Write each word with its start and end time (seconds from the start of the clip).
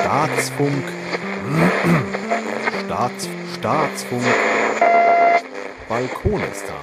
Staatsfunk. 0.00 0.84
Staats, 2.86 3.28
Staatsfunk. 3.58 4.24
Balkonistan. 5.90 6.76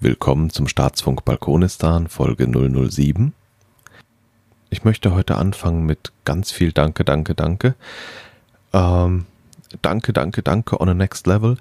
Willkommen 0.00 0.50
zum 0.50 0.68
Staatsfunk 0.68 1.24
Balkonistan, 1.24 2.08
Folge 2.08 2.46
007. 2.46 3.32
Ich 4.68 4.84
möchte 4.84 5.14
heute 5.14 5.38
anfangen 5.38 5.86
mit 5.86 6.12
ganz 6.26 6.52
viel 6.52 6.72
Danke, 6.72 7.06
Danke, 7.06 7.34
Danke. 7.34 7.74
Ähm, 8.74 9.24
danke, 9.80 10.12
danke, 10.12 10.42
danke 10.42 10.78
on 10.78 10.90
a 10.90 10.94
next 10.94 11.26
level. 11.26 11.56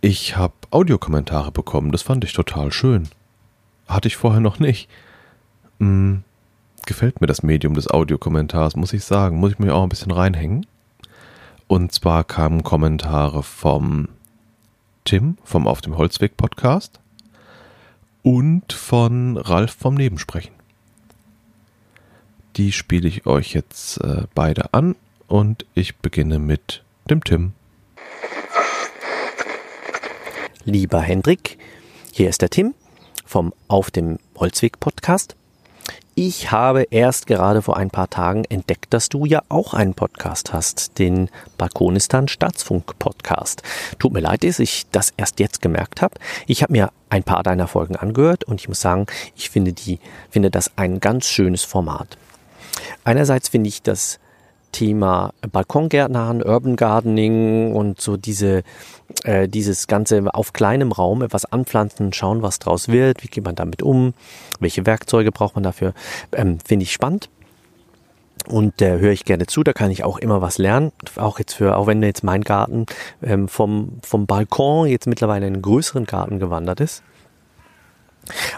Ich 0.00 0.36
habe 0.36 0.54
Audiokommentare 0.70 1.50
bekommen, 1.50 1.90
das 1.90 2.02
fand 2.02 2.22
ich 2.22 2.32
total 2.32 2.70
schön. 2.70 3.08
Hatte 3.88 4.08
ich 4.08 4.16
vorher 4.16 4.40
noch 4.40 4.58
nicht. 4.58 4.88
Hm, 5.80 6.22
gefällt 6.86 7.20
mir 7.20 7.26
das 7.26 7.42
Medium 7.42 7.74
des 7.74 7.88
Audiokommentars, 7.88 8.76
muss 8.76 8.92
ich 8.92 9.04
sagen. 9.04 9.38
Muss 9.38 9.52
ich 9.52 9.58
mir 9.58 9.74
auch 9.74 9.82
ein 9.82 9.88
bisschen 9.88 10.12
reinhängen. 10.12 10.66
Und 11.66 11.92
zwar 11.92 12.24
kamen 12.24 12.62
Kommentare 12.62 13.42
vom 13.42 14.08
Tim 15.04 15.38
vom 15.42 15.66
Auf 15.66 15.80
dem 15.80 15.96
Holzweg 15.96 16.36
Podcast 16.36 17.00
und 18.22 18.72
von 18.74 19.38
Ralf 19.38 19.74
vom 19.74 19.94
Nebensprechen. 19.94 20.52
Die 22.56 22.72
spiele 22.72 23.08
ich 23.08 23.24
euch 23.24 23.54
jetzt 23.54 24.02
äh, 24.02 24.24
beide 24.34 24.74
an 24.74 24.96
und 25.26 25.64
ich 25.74 25.96
beginne 25.96 26.38
mit 26.38 26.82
dem 27.08 27.24
Tim. 27.24 27.52
Lieber 30.64 31.00
Hendrik, 31.00 31.56
hier 32.12 32.28
ist 32.28 32.42
der 32.42 32.50
Tim 32.50 32.74
vom 33.28 33.52
Auf 33.68 33.90
dem 33.90 34.18
Holzweg 34.38 34.80
Podcast. 34.80 35.36
Ich 36.14 36.50
habe 36.50 36.84
erst 36.90 37.26
gerade 37.26 37.60
vor 37.60 37.76
ein 37.76 37.90
paar 37.90 38.08
Tagen 38.08 38.44
entdeckt, 38.44 38.86
dass 38.94 39.10
du 39.10 39.26
ja 39.26 39.42
auch 39.50 39.74
einen 39.74 39.92
Podcast 39.92 40.54
hast, 40.54 40.98
den 40.98 41.28
Balkonistan 41.58 42.26
Staatsfunk 42.26 42.98
Podcast. 42.98 43.62
Tut 43.98 44.14
mir 44.14 44.20
leid, 44.20 44.44
dass 44.44 44.58
ich 44.58 44.86
das 44.90 45.12
erst 45.16 45.40
jetzt 45.40 45.60
gemerkt 45.60 46.00
habe. 46.00 46.14
Ich 46.46 46.62
habe 46.62 46.72
mir 46.72 46.90
ein 47.10 47.22
paar 47.22 47.42
deiner 47.42 47.68
Folgen 47.68 47.96
angehört 47.96 48.44
und 48.44 48.60
ich 48.60 48.68
muss 48.68 48.80
sagen, 48.80 49.06
ich 49.36 49.50
finde 49.50 49.74
die, 49.74 50.00
finde 50.30 50.50
das 50.50 50.72
ein 50.76 50.98
ganz 50.98 51.28
schönes 51.28 51.64
Format. 51.64 52.16
Einerseits 53.04 53.50
finde 53.50 53.68
ich 53.68 53.82
das 53.82 54.18
Thema 54.72 55.32
Balkongärtnern, 55.50 56.42
Urban 56.42 56.76
Gardening 56.76 57.74
und 57.74 58.00
so 58.00 58.16
diese, 58.16 58.62
äh, 59.24 59.48
dieses 59.48 59.86
Ganze 59.86 60.22
auf 60.32 60.52
kleinem 60.52 60.92
Raum 60.92 61.22
etwas 61.22 61.44
anpflanzen, 61.44 62.12
schauen, 62.12 62.42
was 62.42 62.58
draus 62.58 62.88
wird, 62.88 63.22
wie 63.22 63.28
geht 63.28 63.44
man 63.44 63.54
damit 63.54 63.82
um, 63.82 64.14
welche 64.60 64.86
Werkzeuge 64.86 65.32
braucht 65.32 65.54
man 65.54 65.64
dafür, 65.64 65.94
ähm, 66.32 66.58
finde 66.64 66.84
ich 66.84 66.92
spannend. 66.92 67.28
Und 68.46 68.80
äh, 68.80 68.98
höre 68.98 69.12
ich 69.12 69.24
gerne 69.24 69.46
zu, 69.46 69.62
da 69.62 69.72
kann 69.72 69.90
ich 69.90 70.04
auch 70.04 70.16
immer 70.16 70.40
was 70.40 70.58
lernen. 70.58 70.92
Auch 71.16 71.38
jetzt 71.38 71.54
für, 71.54 71.76
auch 71.76 71.86
wenn 71.86 72.02
jetzt 72.02 72.24
mein 72.24 72.42
Garten 72.42 72.86
ähm, 73.22 73.48
vom, 73.48 73.98
vom 74.02 74.26
Balkon 74.26 74.88
jetzt 74.88 75.06
mittlerweile 75.06 75.46
in 75.46 75.54
einen 75.54 75.62
größeren 75.62 76.06
Garten 76.06 76.38
gewandert 76.38 76.80
ist, 76.80 77.02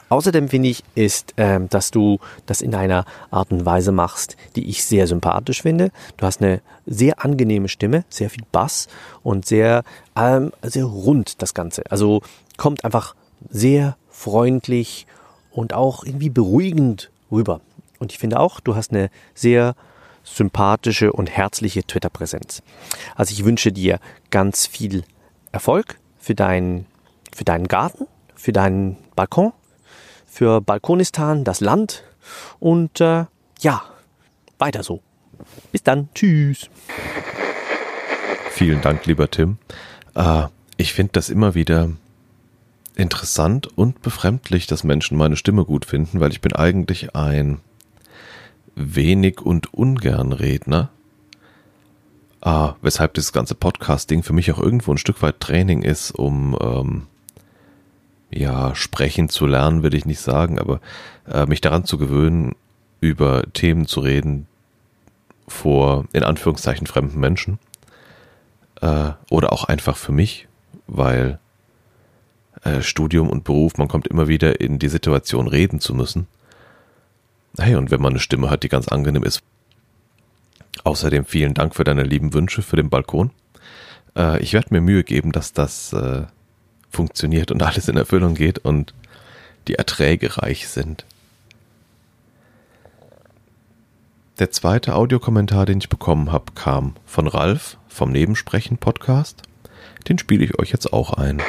Außerdem 0.08 0.48
finde 0.48 0.68
ich, 0.68 0.82
ist, 0.94 1.34
ähm, 1.36 1.68
dass 1.68 1.90
du 1.90 2.18
das 2.46 2.60
in 2.60 2.74
einer 2.74 3.04
Art 3.30 3.52
und 3.52 3.64
Weise 3.64 3.92
machst, 3.92 4.36
die 4.56 4.68
ich 4.68 4.84
sehr 4.84 5.06
sympathisch 5.06 5.62
finde. 5.62 5.90
Du 6.16 6.26
hast 6.26 6.42
eine 6.42 6.60
sehr 6.86 7.24
angenehme 7.24 7.68
Stimme, 7.68 8.04
sehr 8.08 8.30
viel 8.30 8.44
Bass 8.52 8.88
und 9.22 9.46
sehr, 9.46 9.84
ähm, 10.16 10.52
sehr 10.62 10.84
rund 10.84 11.42
das 11.42 11.54
Ganze. 11.54 11.82
Also 11.90 12.22
kommt 12.56 12.84
einfach 12.84 13.14
sehr 13.48 13.96
freundlich 14.10 15.06
und 15.50 15.72
auch 15.72 16.04
irgendwie 16.04 16.30
beruhigend 16.30 17.10
rüber. 17.30 17.60
Und 17.98 18.12
ich 18.12 18.18
finde 18.18 18.40
auch, 18.40 18.60
du 18.60 18.76
hast 18.76 18.92
eine 18.92 19.10
sehr 19.34 19.74
sympathische 20.24 21.12
und 21.12 21.30
herzliche 21.30 21.84
Twitter-Präsenz. 21.84 22.62
Also 23.14 23.32
ich 23.32 23.44
wünsche 23.44 23.72
dir 23.72 23.98
ganz 24.30 24.66
viel 24.66 25.04
Erfolg 25.52 25.98
für 26.18 26.34
deinen, 26.34 26.86
für 27.34 27.44
deinen 27.44 27.68
Garten, 27.68 28.06
für 28.40 28.52
deinen 28.52 28.96
Balkon 29.14 29.52
für 30.30 30.60
Balkonistan, 30.60 31.44
das 31.44 31.60
Land 31.60 32.04
und 32.60 33.00
äh, 33.00 33.24
ja, 33.60 33.82
weiter 34.58 34.82
so. 34.82 35.02
Bis 35.72 35.82
dann, 35.82 36.08
tschüss. 36.14 36.70
Vielen 38.50 38.80
Dank, 38.80 39.04
lieber 39.06 39.30
Tim. 39.30 39.58
Äh, 40.14 40.44
ich 40.76 40.92
finde 40.92 41.12
das 41.14 41.30
immer 41.30 41.54
wieder 41.54 41.90
interessant 42.94 43.66
und 43.76 44.02
befremdlich, 44.02 44.66
dass 44.66 44.84
Menschen 44.84 45.18
meine 45.18 45.36
Stimme 45.36 45.64
gut 45.64 45.84
finden, 45.84 46.20
weil 46.20 46.30
ich 46.30 46.40
bin 46.40 46.52
eigentlich 46.52 47.14
ein 47.16 47.58
wenig 48.76 49.40
und 49.40 49.74
ungern 49.74 50.32
Redner. 50.32 50.90
Ah, 52.40 52.74
weshalb 52.80 53.14
dieses 53.14 53.32
ganze 53.32 53.54
Podcasting 53.54 54.22
für 54.22 54.32
mich 54.32 54.50
auch 54.52 54.58
irgendwo 54.58 54.92
ein 54.92 54.98
Stück 54.98 55.20
weit 55.22 55.40
Training 55.40 55.82
ist, 55.82 56.12
um 56.12 56.56
ähm, 56.60 57.06
ja, 58.30 58.74
sprechen 58.74 59.28
zu 59.28 59.46
lernen, 59.46 59.82
will 59.82 59.94
ich 59.94 60.06
nicht 60.06 60.20
sagen, 60.20 60.58
aber 60.58 60.80
äh, 61.30 61.46
mich 61.46 61.60
daran 61.60 61.84
zu 61.84 61.98
gewöhnen, 61.98 62.54
über 63.00 63.44
Themen 63.52 63.86
zu 63.86 64.00
reden 64.00 64.46
vor, 65.48 66.04
in 66.12 66.22
Anführungszeichen, 66.22 66.86
fremden 66.86 67.18
Menschen. 67.18 67.58
Äh, 68.80 69.12
oder 69.30 69.52
auch 69.52 69.64
einfach 69.64 69.96
für 69.96 70.12
mich, 70.12 70.48
weil 70.86 71.38
äh, 72.62 72.82
Studium 72.82 73.28
und 73.28 73.44
Beruf, 73.44 73.78
man 73.78 73.88
kommt 73.88 74.06
immer 74.06 74.28
wieder 74.28 74.60
in 74.60 74.78
die 74.78 74.88
Situation, 74.88 75.48
reden 75.48 75.80
zu 75.80 75.94
müssen. 75.94 76.26
Hey, 77.58 77.74
und 77.74 77.90
wenn 77.90 78.00
man 78.00 78.12
eine 78.12 78.20
Stimme 78.20 78.50
hat, 78.50 78.62
die 78.62 78.68
ganz 78.68 78.88
angenehm 78.88 79.24
ist. 79.24 79.42
Außerdem 80.84 81.24
vielen 81.24 81.54
Dank 81.54 81.74
für 81.74 81.84
deine 81.84 82.04
lieben 82.04 82.32
Wünsche 82.32 82.62
für 82.62 82.76
den 82.76 82.90
Balkon. 82.90 83.30
Äh, 84.16 84.40
ich 84.40 84.52
werde 84.52 84.68
mir 84.70 84.80
Mühe 84.80 85.04
geben, 85.04 85.32
dass 85.32 85.52
das 85.52 85.92
äh, 85.92 86.26
funktioniert 86.90 87.50
und 87.50 87.62
alles 87.62 87.88
in 87.88 87.96
Erfüllung 87.96 88.34
geht 88.34 88.58
und 88.58 88.92
die 89.68 89.76
Erträge 89.76 90.36
reich 90.38 90.68
sind. 90.68 91.04
Der 94.38 94.50
zweite 94.50 94.94
Audiokommentar, 94.94 95.66
den 95.66 95.78
ich 95.78 95.88
bekommen 95.88 96.32
habe, 96.32 96.52
kam 96.54 96.94
von 97.04 97.26
Ralf 97.26 97.76
vom 97.88 98.10
Nebensprechen 98.10 98.78
Podcast. 98.78 99.42
Den 100.08 100.18
spiele 100.18 100.44
ich 100.44 100.58
euch 100.58 100.70
jetzt 100.70 100.92
auch 100.92 101.12
ein. 101.12 101.42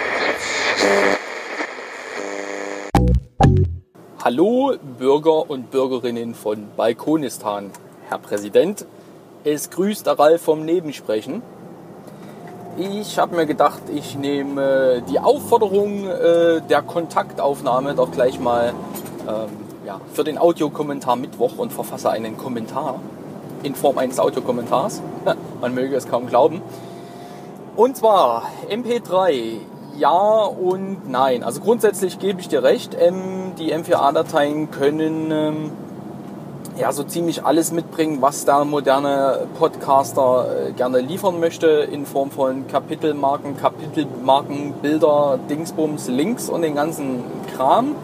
Hallo 4.24 4.76
Bürger 5.00 5.50
und 5.50 5.72
Bürgerinnen 5.72 6.36
von 6.36 6.68
Balkonistan. 6.76 7.72
Herr 8.10 8.20
Präsident, 8.20 8.86
es 9.46 9.70
grüßt 9.70 10.06
der 10.06 10.20
Ralf 10.20 10.42
vom 10.42 10.66
Nebensprechen. 10.66 11.42
Ich 12.78 13.20
habe 13.20 13.36
mir 13.36 13.46
gedacht, 13.46 13.82
ich 13.94 14.18
nehme 14.18 15.04
die 15.10 15.20
Aufforderung 15.20 16.08
äh, 16.08 16.62
der 16.62 16.82
Kontaktaufnahme 16.82 17.96
doch 17.96 18.12
gleich 18.12 18.40
mal 18.40 18.74
ähm, 19.28 19.50
ja, 19.86 20.00
für 20.14 20.24
den 20.24 20.38
Audiokommentar 20.38 21.18
Mittwoch 21.18 21.58
und 21.58 21.74
verfasse 21.74 22.10
einen 22.10 22.38
Kommentar 22.38 23.00
in 23.64 23.76
Form 23.76 23.98
eines 23.98 24.20
Audiokommentars. 24.20 25.02
Man 25.62 25.74
möge 25.74 25.96
es 25.98 26.08
kaum 26.08 26.28
glauben. 26.28 26.62
Und 27.76 27.98
zwar 27.98 28.44
MP3, 28.70 29.58
ja 29.98 30.44
und 30.44 31.10
nein. 31.10 31.44
Also 31.44 31.60
grundsätzlich 31.60 32.20
gebe 32.20 32.40
ich 32.40 32.48
dir 32.48 32.64
recht, 32.64 32.96
die 33.60 33.74
M4A-Dateien 33.74 34.72
können 34.72 35.32
ähm, 35.32 35.72
ja, 36.82 36.92
so 36.92 37.04
ziemlich 37.04 37.46
alles 37.46 37.72
mitbringen, 37.72 38.24
was 38.24 38.44
der 38.44 38.66
moderne 38.66 39.48
Podcaster 39.60 40.48
äh, 40.70 40.72
gerne 40.72 41.00
liefern 41.00 41.40
möchte, 41.40 41.68
in 41.68 42.08
Form 42.08 42.32
von 42.32 42.66
Kapitelmarken, 42.66 43.56
Kapitelmarken, 43.56 44.74
Bilder, 44.82 45.38
Dingsbums, 45.48 46.08
Links 46.08 46.50
und 46.50 46.64
den 46.64 46.74
ganzen 46.74 47.24
Kram. 47.56 47.96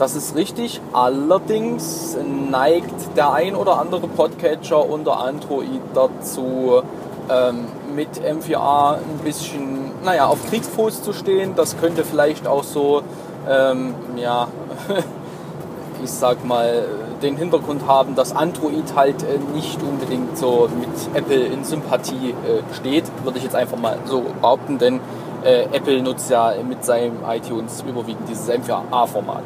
Das 0.00 0.16
ist 0.16 0.34
richtig. 0.34 0.80
Allerdings 0.92 2.16
neigt 2.50 3.16
der 3.16 3.32
ein 3.32 3.54
oder 3.54 3.78
andere 3.78 4.08
Podcatcher 4.08 4.84
unter 4.84 5.20
Android 5.20 5.80
dazu, 5.94 6.82
ähm, 7.30 7.66
mit 7.94 8.08
M4A 8.20 8.94
ein 8.94 9.18
bisschen, 9.22 9.92
naja, 10.04 10.26
auf 10.26 10.44
Kriegsfuß 10.48 11.04
zu 11.04 11.12
stehen. 11.12 11.54
Das 11.54 11.78
könnte 11.78 12.02
vielleicht 12.02 12.48
auch 12.48 12.64
so, 12.64 13.02
ähm, 13.48 13.94
ja, 14.16 14.48
ich 16.02 16.10
sag 16.10 16.44
mal, 16.44 16.84
den 17.24 17.36
Hintergrund 17.36 17.86
haben, 17.88 18.14
dass 18.14 18.36
Android 18.36 18.94
halt 18.94 19.22
äh, 19.22 19.38
nicht 19.54 19.82
unbedingt 19.82 20.36
so 20.36 20.68
mit 20.78 20.88
Apple 21.14 21.46
in 21.46 21.64
Sympathie 21.64 22.30
äh, 22.30 22.74
steht, 22.74 23.04
würde 23.24 23.38
ich 23.38 23.44
jetzt 23.44 23.56
einfach 23.56 23.78
mal 23.78 23.98
so 24.04 24.22
behaupten, 24.40 24.78
denn 24.78 25.00
äh, 25.42 25.64
Apple 25.72 26.02
nutzt 26.02 26.30
ja 26.30 26.52
mit 26.66 26.84
seinem 26.84 27.18
iTunes 27.26 27.82
überwiegend 27.86 28.28
dieses 28.28 28.48
M4A-Format. 28.48 29.42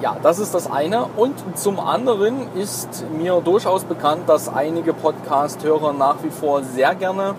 ja, 0.00 0.16
das 0.22 0.38
ist 0.38 0.54
das 0.54 0.70
eine. 0.70 1.04
Und 1.16 1.34
zum 1.58 1.78
anderen 1.78 2.48
ist 2.56 3.04
mir 3.18 3.42
durchaus 3.44 3.84
bekannt, 3.84 4.22
dass 4.28 4.48
einige 4.48 4.94
Podcast-Hörer 4.94 5.92
nach 5.92 6.22
wie 6.22 6.30
vor 6.30 6.62
sehr 6.62 6.94
gerne 6.94 7.34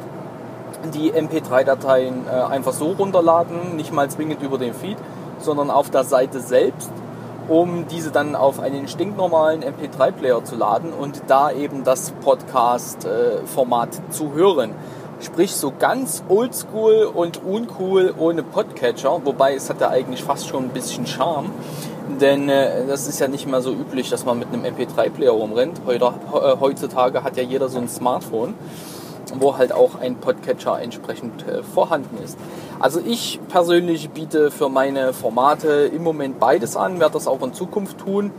die 0.94 1.12
MP3-Dateien 1.12 2.30
einfach 2.30 2.74
so 2.74 2.92
runterladen, 2.92 3.76
nicht 3.78 3.92
mal 3.92 4.08
zwingend 4.12 4.44
über 4.44 4.60
den 4.60 4.76
Feed, 4.76 4.98
sondern 5.40 5.72
auf 5.72 5.90
der 5.90 6.04
Seite 6.04 6.40
selbst, 6.40 6.92
um 7.51 7.86
diese 7.88 8.12
dann 8.12 8.36
auf 8.38 8.62
einen 8.62 8.88
stinknormalen 8.88 9.62
MP3-Player 9.62 10.42
zu 10.45 10.56
laden 10.56 10.94
und 10.94 11.24
da 11.27 11.51
eben 11.51 11.83
das 11.83 12.12
Podcast-Format 12.24 13.89
zu 14.09 14.31
hören. 14.33 14.71
Sprich 15.19 15.51
so 15.53 15.74
ganz 15.77 16.24
oldschool 16.30 17.03
und 17.13 17.44
uncool 17.44 18.13
ohne 18.18 18.42
Podcatcher, 18.42 19.19
wobei 19.25 19.53
es 19.53 19.69
hat 19.69 19.81
ja 19.81 19.89
eigentlich 19.89 20.24
fast 20.24 20.48
schon 20.48 20.63
ein 20.63 20.69
bisschen 20.69 21.06
Charme. 21.06 21.51
Denn 22.21 22.48
äh, 22.48 22.88
das 22.88 23.07
ist 23.07 23.19
ja 23.19 23.27
nicht 23.27 23.48
mehr 23.48 23.62
so 23.62 23.71
üblich, 23.74 24.09
dass 24.09 24.24
man 24.24 24.39
mit 24.39 24.48
einem 24.53 24.63
MP3-Player 24.63 25.31
rumrennt. 25.31 25.81
Äh, 25.88 26.00
heutzutage 26.59 27.24
hat 27.24 27.36
ja 27.36 27.44
jeder 27.44 27.68
so 27.68 27.80
ein 27.80 27.89
Smartphone, 27.89 28.56
wo 29.39 29.57
halt 29.57 29.72
auch 29.72 29.95
ein 30.00 30.16
Podcatcher 30.16 30.80
entsprechend 30.81 31.48
äh, 31.48 31.63
vorhanden 31.63 32.18
ist. 32.24 32.38
Also 32.80 33.00
ich 33.00 33.39
persönlich 33.50 34.10
biete 34.10 34.51
für 34.51 34.69
meine 34.69 35.13
Formate 35.13 35.92
im 35.94 36.04
Moment 36.04 36.39
beides 36.39 36.75
an, 36.75 37.00
werde 37.00 37.13
das 37.13 37.28
auch 37.28 37.42
in 37.42 37.54
Zukunft 37.54 38.00
tun. 38.00 38.31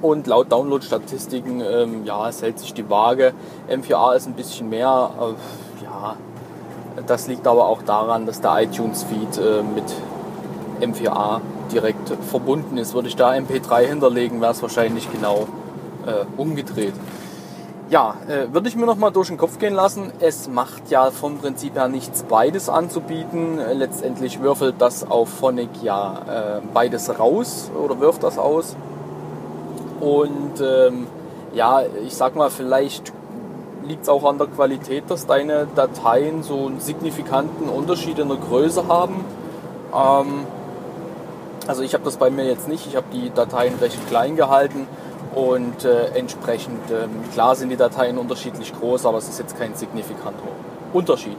Und 0.00 0.28
laut 0.28 0.52
Download-Statistiken, 0.52 1.60
ähm, 1.60 2.04
ja, 2.04 2.28
es 2.28 2.40
hält 2.40 2.58
sich 2.60 2.72
die 2.72 2.88
Waage. 2.88 3.32
M4A 3.68 4.14
ist 4.14 4.26
ein 4.26 4.34
bisschen 4.34 4.68
mehr. 4.68 5.10
Äh, 5.20 5.84
ja, 5.84 6.16
das 7.06 7.26
liegt 7.26 7.46
aber 7.46 7.66
auch 7.66 7.82
daran, 7.82 8.24
dass 8.24 8.40
der 8.40 8.62
iTunes-Feed 8.62 9.38
äh, 9.38 9.62
mit 9.62 9.84
M4A 10.80 11.40
direkt 11.72 12.12
verbunden 12.30 12.76
ist. 12.78 12.94
Würde 12.94 13.08
ich 13.08 13.16
da 13.16 13.32
MP3 13.32 13.86
hinterlegen, 13.86 14.40
wäre 14.40 14.52
es 14.52 14.62
wahrscheinlich 14.62 15.10
genau 15.10 15.48
äh, 16.06 16.24
umgedreht. 16.40 16.94
Ja, 17.90 18.16
äh, 18.28 18.52
würde 18.52 18.68
ich 18.68 18.76
mir 18.76 18.84
noch 18.84 18.98
mal 18.98 19.10
durch 19.10 19.28
den 19.28 19.38
Kopf 19.38 19.58
gehen 19.58 19.72
lassen. 19.72 20.12
Es 20.20 20.46
macht 20.46 20.90
ja 20.90 21.10
vom 21.10 21.38
Prinzip 21.38 21.74
her 21.74 21.88
nichts, 21.88 22.22
beides 22.22 22.68
anzubieten. 22.68 23.58
Äh, 23.58 23.72
letztendlich 23.72 24.42
würfelt 24.42 24.74
das 24.78 25.10
auf 25.10 25.30
Phonic 25.30 25.70
ja 25.82 26.58
äh, 26.58 26.60
beides 26.74 27.18
raus 27.18 27.70
oder 27.82 27.98
wirft 27.98 28.24
das 28.24 28.38
aus. 28.38 28.76
Und 30.00 30.60
ähm, 30.60 31.06
ja, 31.54 31.80
ich 32.04 32.14
sag 32.14 32.36
mal, 32.36 32.50
vielleicht 32.50 33.10
liegt 33.86 34.02
es 34.02 34.10
auch 34.10 34.24
an 34.24 34.36
der 34.36 34.48
Qualität, 34.48 35.04
dass 35.08 35.24
deine 35.24 35.66
Dateien 35.74 36.42
so 36.42 36.66
einen 36.66 36.80
signifikanten 36.80 37.70
Unterschied 37.70 38.18
in 38.18 38.28
der 38.28 38.36
Größe 38.36 38.86
haben. 38.86 39.24
Ähm, 39.94 40.44
also 41.66 41.82
ich 41.82 41.94
habe 41.94 42.04
das 42.04 42.18
bei 42.18 42.28
mir 42.28 42.44
jetzt 42.44 42.68
nicht. 42.68 42.86
Ich 42.86 42.96
habe 42.96 43.06
die 43.14 43.30
Dateien 43.30 43.76
recht 43.80 44.06
klein 44.08 44.36
gehalten 44.36 44.86
und 45.38 45.84
äh, 45.84 46.06
entsprechend, 46.16 46.90
äh, 46.90 47.06
klar 47.32 47.54
sind 47.54 47.68
die 47.68 47.76
Dateien 47.76 48.18
unterschiedlich 48.18 48.72
groß, 48.72 49.06
aber 49.06 49.18
es 49.18 49.28
ist 49.28 49.38
jetzt 49.38 49.56
kein 49.56 49.74
signifikanter 49.74 50.42
Unterschied. 50.92 51.36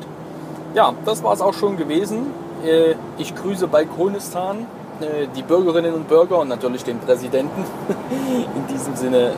Ja, 0.73 0.93
das 1.03 1.21
war 1.21 1.33
es 1.33 1.41
auch 1.41 1.53
schon 1.53 1.75
gewesen. 1.75 2.27
Äh, 2.65 2.95
ich 3.17 3.35
grüße 3.35 3.67
Balkonistan, 3.67 4.67
äh, 5.01 5.27
die 5.35 5.43
Bürgerinnen 5.43 5.93
und 5.93 6.07
Bürger 6.07 6.39
und 6.39 6.47
natürlich 6.47 6.85
den 6.85 6.99
Präsidenten. 6.99 7.65
In 8.55 8.73
diesem 8.73 8.95
Sinne 8.95 9.33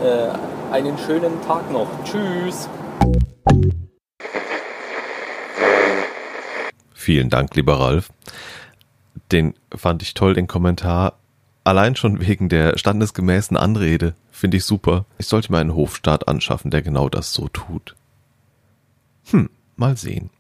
äh, 0.69 0.73
einen 0.73 0.97
schönen 0.99 1.41
Tag 1.47 1.71
noch. 1.71 1.87
Tschüss. 2.03 2.69
Vielen 6.93 7.29
Dank, 7.29 7.55
lieber 7.55 7.79
Ralf 7.79 8.09
den 9.31 9.53
fand 9.73 10.03
ich 10.03 10.13
toll, 10.13 10.33
den 10.33 10.47
Kommentar. 10.47 11.13
Allein 11.63 11.95
schon 11.95 12.19
wegen 12.19 12.49
der 12.49 12.77
standesgemäßen 12.77 13.55
Anrede 13.55 14.15
finde 14.31 14.57
ich 14.57 14.65
super. 14.65 15.05
Ich 15.17 15.27
sollte 15.27 15.51
mir 15.51 15.59
einen 15.59 15.75
Hofstaat 15.75 16.27
anschaffen, 16.27 16.71
der 16.71 16.81
genau 16.81 17.09
das 17.09 17.33
so 17.33 17.47
tut. 17.49 17.95
Hm, 19.29 19.49
mal 19.75 19.95
sehen. 19.95 20.31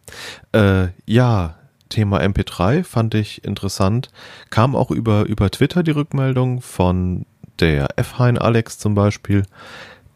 Äh, 0.51 0.87
ja, 1.05 1.55
Thema 1.89 2.21
MP3 2.21 2.83
fand 2.83 3.13
ich 3.13 3.43
interessant. 3.43 4.09
Kam 4.49 4.75
auch 4.75 4.89
über, 4.89 5.25
über 5.25 5.51
Twitter 5.51 5.83
die 5.83 5.91
Rückmeldung 5.91 6.61
von 6.61 7.25
der 7.59 7.99
F-Hein 7.99 8.39
Alex 8.39 8.79
zum 8.79 8.95
Beispiel, 8.95 9.43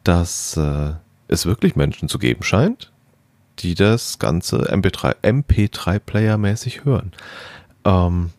dass 0.04 0.58
äh, 0.58 0.94
es 1.28 1.46
wirklich 1.46 1.76
Menschen 1.76 2.10
zu 2.10 2.18
geben 2.18 2.44
scheint, 2.44 2.92
die 3.60 3.76
das 3.76 4.18
ganze 4.18 4.72
MP3, 4.72 5.16
MP3-Player 5.22 6.38
mäßig 6.38 6.86
hören. 6.86 7.12
Ähm, 7.84 8.32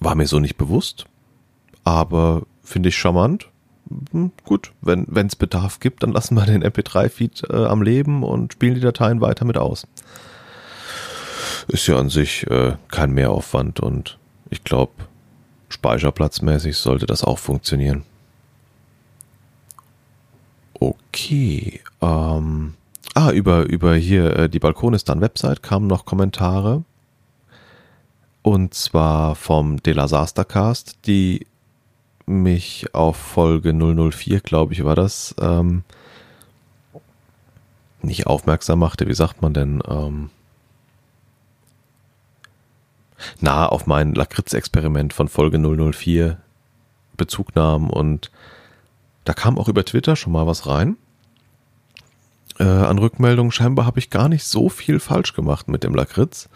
war 0.00 0.14
mir 0.14 0.26
so 0.26 0.38
nicht 0.40 0.56
bewusst, 0.56 1.06
aber 1.84 2.42
finde 2.62 2.90
ich 2.90 2.96
charmant. 2.96 3.48
Hm, 4.12 4.32
gut, 4.44 4.72
wenn 4.80 5.06
es 5.14 5.36
Bedarf 5.36 5.80
gibt, 5.80 6.02
dann 6.02 6.12
lassen 6.12 6.34
wir 6.34 6.44
den 6.44 6.62
MP3-Feed 6.62 7.44
äh, 7.50 7.64
am 7.64 7.82
Leben 7.82 8.22
und 8.22 8.52
spielen 8.52 8.74
die 8.74 8.80
Dateien 8.80 9.20
weiter 9.20 9.44
mit 9.44 9.56
aus. 9.56 9.86
Ist 11.68 11.86
ja 11.86 11.98
an 11.98 12.10
sich 12.10 12.46
äh, 12.50 12.76
kein 12.88 13.12
Mehraufwand 13.12 13.80
und 13.80 14.18
ich 14.50 14.64
glaube, 14.64 14.92
speicherplatzmäßig 15.68 16.76
sollte 16.76 17.06
das 17.06 17.24
auch 17.24 17.38
funktionieren. 17.38 18.04
Okay. 20.80 21.80
Ähm, 22.00 22.74
ah, 23.14 23.30
über, 23.30 23.64
über 23.64 23.94
hier 23.94 24.36
äh, 24.36 24.48
die 24.48 24.60
Balkonistan-Website 24.60 25.62
kamen 25.62 25.86
noch 25.86 26.04
Kommentare. 26.04 26.84
Und 28.48 28.72
zwar 28.72 29.34
vom 29.34 29.76
Delasastercast, 29.82 31.00
die 31.04 31.46
mich 32.24 32.94
auf 32.94 33.18
Folge 33.18 33.74
004, 33.74 34.40
glaube 34.40 34.72
ich, 34.72 34.84
war 34.84 34.94
das, 34.94 35.34
ähm, 35.38 35.84
nicht 38.00 38.26
aufmerksam 38.26 38.78
machte. 38.78 39.06
Wie 39.06 39.12
sagt 39.12 39.42
man 39.42 39.52
denn? 39.52 39.82
Ähm, 39.86 40.30
na, 43.38 43.66
auf 43.66 43.86
mein 43.86 44.14
Lakritz-Experiment 44.14 45.12
von 45.12 45.28
Folge 45.28 45.58
004 45.58 46.38
Bezug 47.18 47.54
nahm 47.54 47.90
und 47.90 48.30
da 49.26 49.34
kam 49.34 49.58
auch 49.58 49.68
über 49.68 49.84
Twitter 49.84 50.16
schon 50.16 50.32
mal 50.32 50.46
was 50.46 50.66
rein. 50.66 50.96
Äh, 52.58 52.64
an 52.64 52.98
Rückmeldungen 52.98 53.52
scheinbar 53.52 53.84
habe 53.84 53.98
ich 53.98 54.08
gar 54.08 54.30
nicht 54.30 54.44
so 54.44 54.70
viel 54.70 55.00
falsch 55.00 55.34
gemacht 55.34 55.68
mit 55.68 55.84
dem 55.84 55.94
Lakritz. 55.94 56.48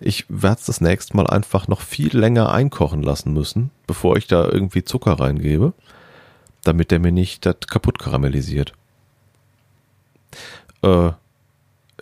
Ich 0.00 0.26
werde 0.28 0.58
es 0.60 0.66
das 0.66 0.80
nächste 0.80 1.16
Mal 1.16 1.26
einfach 1.26 1.68
noch 1.68 1.80
viel 1.80 2.16
länger 2.16 2.52
einkochen 2.52 3.02
lassen 3.02 3.32
müssen, 3.32 3.70
bevor 3.86 4.16
ich 4.16 4.26
da 4.26 4.44
irgendwie 4.44 4.84
Zucker 4.84 5.18
reingebe, 5.18 5.72
damit 6.62 6.90
der 6.90 6.98
mir 6.98 7.12
nicht 7.12 7.46
das 7.46 7.56
kaputt 7.68 7.98
karamellisiert. 7.98 8.72
Äh, 10.82 11.12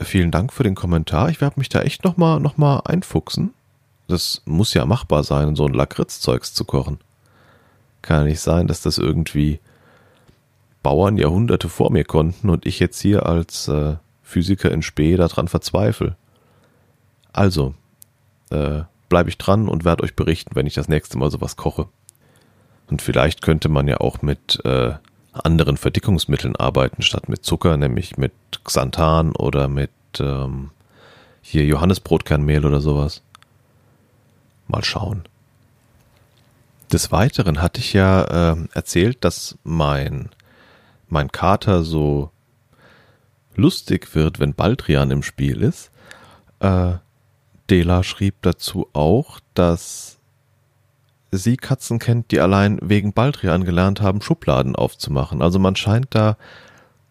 vielen 0.00 0.30
Dank 0.30 0.52
für 0.52 0.64
den 0.64 0.74
Kommentar. 0.74 1.28
Ich 1.28 1.40
werde 1.40 1.60
mich 1.60 1.68
da 1.68 1.82
echt 1.82 2.04
nochmal 2.04 2.40
noch 2.40 2.56
mal 2.56 2.80
einfuchsen. 2.80 3.54
Das 4.08 4.42
muss 4.44 4.74
ja 4.74 4.84
machbar 4.84 5.22
sein, 5.22 5.54
so 5.54 5.66
ein 5.66 5.74
Lakritzzeugs 5.74 6.54
zu 6.54 6.64
kochen. 6.64 6.98
Kann 8.00 8.22
ja 8.22 8.24
nicht 8.24 8.40
sein, 8.40 8.66
dass 8.66 8.82
das 8.82 8.98
irgendwie 8.98 9.60
Bauern 10.82 11.16
Jahrhunderte 11.16 11.68
vor 11.68 11.92
mir 11.92 12.04
konnten 12.04 12.50
und 12.50 12.66
ich 12.66 12.80
jetzt 12.80 13.00
hier 13.00 13.26
als 13.26 13.68
äh, 13.68 13.96
Physiker 14.22 14.72
in 14.72 14.82
Spee 14.82 15.16
daran 15.16 15.46
verzweifle. 15.46 16.16
Also, 17.32 17.74
äh, 18.52 18.84
bleibe 19.08 19.28
ich 19.28 19.38
dran 19.38 19.68
und 19.68 19.84
werde 19.84 20.04
euch 20.04 20.14
berichten, 20.14 20.54
wenn 20.54 20.66
ich 20.66 20.74
das 20.74 20.88
nächste 20.88 21.18
Mal 21.18 21.30
sowas 21.30 21.56
koche. 21.56 21.88
Und 22.88 23.02
vielleicht 23.02 23.42
könnte 23.42 23.68
man 23.68 23.88
ja 23.88 23.98
auch 23.98 24.22
mit 24.22 24.64
äh, 24.64 24.92
anderen 25.32 25.76
Verdickungsmitteln 25.76 26.56
arbeiten, 26.56 27.02
statt 27.02 27.28
mit 27.28 27.44
Zucker, 27.44 27.76
nämlich 27.76 28.16
mit 28.16 28.32
Xanthan 28.64 29.34
oder 29.34 29.68
mit 29.68 29.90
ähm, 30.20 30.70
hier 31.40 31.64
Johannesbrotkernmehl 31.64 32.64
oder 32.64 32.80
sowas. 32.80 33.22
Mal 34.68 34.84
schauen. 34.84 35.24
Des 36.92 37.10
Weiteren 37.10 37.62
hatte 37.62 37.80
ich 37.80 37.94
ja 37.94 38.52
äh, 38.52 38.56
erzählt, 38.74 39.24
dass 39.24 39.56
mein, 39.64 40.28
mein 41.08 41.32
Kater 41.32 41.82
so 41.84 42.30
lustig 43.56 44.14
wird, 44.14 44.38
wenn 44.38 44.54
Baldrian 44.54 45.10
im 45.10 45.22
Spiel 45.22 45.62
ist. 45.62 45.90
Äh, 46.60 46.94
Dela 47.70 48.02
schrieb 48.02 48.36
dazu 48.42 48.88
auch, 48.92 49.40
dass 49.54 50.18
sie 51.30 51.56
Katzen 51.56 51.98
kennt, 51.98 52.30
die 52.30 52.40
allein 52.40 52.78
wegen 52.82 53.12
Baldrian 53.12 53.64
gelernt 53.64 54.00
haben, 54.00 54.20
Schubladen 54.20 54.76
aufzumachen. 54.76 55.42
Also 55.42 55.58
man 55.58 55.76
scheint 55.76 56.14
da 56.14 56.36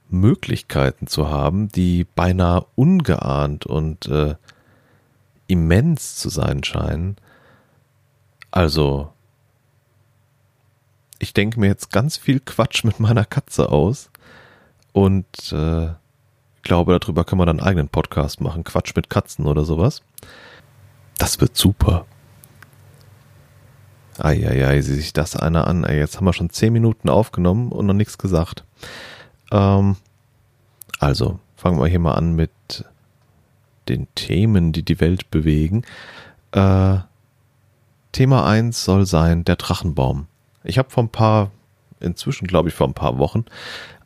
Möglichkeiten 0.10 1.08
zu 1.08 1.30
haben, 1.30 1.70
die 1.70 2.04
beinahe 2.04 2.66
ungeahnt 2.76 3.66
und 3.66 4.08
äh, 4.08 4.36
immens 5.48 6.16
zu 6.18 6.30
sein 6.30 6.64
scheinen. 6.64 7.16
Also, 8.52 9.14
ich 11.20 11.34
denke 11.34 11.60
mir 11.60 11.68
jetzt 11.68 11.92
ganz 11.92 12.18
viel 12.18 12.40
Quatsch 12.42 12.84
mit 12.84 13.00
meiner 13.00 13.26
Katze 13.26 13.70
aus 13.70 14.12
und 14.92 15.54
äh, 15.54 15.94
glaube, 16.64 16.98
darüber 16.98 17.24
können 17.24 17.42
wir 17.42 17.46
dann 17.46 17.60
einen 17.60 17.68
eigenen 17.68 17.90
Podcast 17.90 18.42
machen. 18.42 18.64
Quatsch 18.64 18.96
mit 18.96 19.10
Katzen 19.10 19.46
oder 19.46 19.66
sowas. 19.66 20.02
Das 21.18 21.40
wird 21.40 21.56
super. 21.56 22.06
Eieiei, 24.18 24.82
sieh 24.82 24.96
sich 24.96 25.14
das 25.14 25.36
einer 25.36 25.68
an. 25.68 25.86
Jetzt 25.90 26.18
haben 26.18 26.26
wir 26.26 26.34
schon 26.34 26.50
zehn 26.50 26.74
Minuten 26.74 27.10
aufgenommen 27.10 27.72
und 27.72 27.86
noch 27.86 27.94
nichts 27.94 28.18
gesagt. 28.18 28.64
Ähm, 29.52 29.96
also, 31.00 31.40
fangen 31.56 31.80
wir 31.80 31.88
hier 31.88 32.00
mal 32.00 32.16
an 32.16 32.36
mit 32.36 32.52
den 33.90 34.08
Themen, 34.16 34.72
die 34.72 34.84
die 34.84 35.00
Welt 35.00 35.32
bewegen. 35.32 35.84
Äh, 36.52 36.98
Thema 38.12 38.46
1 38.46 38.84
soll 38.84 39.06
sein 39.06 39.46
der 39.46 39.56
Drachenbaum. 39.56 40.28
Ich 40.64 40.78
habe 40.78 40.90
vor 40.90 41.04
ein 41.04 41.10
paar, 41.10 41.52
inzwischen 42.00 42.48
glaube 42.48 42.70
ich 42.70 42.76
vor 42.76 42.88
ein 42.88 42.94
paar 42.94 43.18
Wochen, 43.18 43.46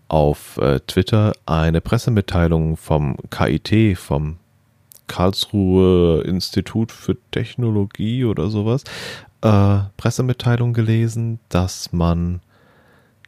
auf 0.07 0.57
äh, 0.57 0.79
Twitter 0.81 1.33
eine 1.45 1.81
Pressemitteilung 1.81 2.77
vom 2.77 3.17
KIT, 3.29 3.97
vom 3.97 4.37
Karlsruhe 5.07 6.21
Institut 6.21 6.91
für 6.91 7.17
Technologie 7.31 8.25
oder 8.25 8.49
sowas, 8.49 8.83
äh, 9.41 9.79
Pressemitteilung 9.97 10.73
gelesen, 10.73 11.39
dass 11.49 11.93
man 11.93 12.41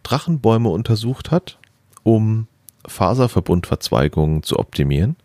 Drachenbäume 0.04 0.70
untersucht 0.70 1.32
hat, 1.32 1.60
um 2.04 2.48
Faserverbundverzweigungen 2.88 4.44
zu 4.44 4.58
optimieren. 4.58 5.18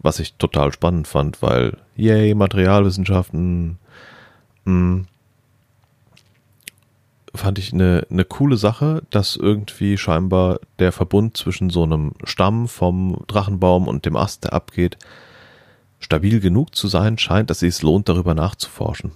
Was 0.00 0.18
ich 0.18 0.34
total 0.34 0.72
spannend 0.72 1.08
fand, 1.08 1.42
weil, 1.42 1.78
yay, 1.96 2.34
Materialwissenschaften, 2.34 3.78
mh, 4.64 4.72
hm, 4.72 5.06
fand 7.38 7.58
ich 7.58 7.72
eine, 7.72 8.06
eine 8.10 8.24
coole 8.24 8.56
Sache, 8.56 9.02
dass 9.10 9.36
irgendwie 9.36 9.96
scheinbar 9.96 10.60
der 10.78 10.92
Verbund 10.92 11.36
zwischen 11.36 11.70
so 11.70 11.82
einem 11.82 12.12
Stamm 12.24 12.68
vom 12.68 13.24
Drachenbaum 13.26 13.88
und 13.88 14.04
dem 14.04 14.16
Ast, 14.16 14.44
der 14.44 14.52
abgeht, 14.52 14.98
stabil 16.00 16.40
genug 16.40 16.74
zu 16.74 16.88
sein 16.88 17.18
scheint, 17.18 17.50
dass 17.50 17.62
es 17.62 17.82
lohnt, 17.82 18.08
darüber 18.08 18.34
nachzuforschen. 18.34 19.12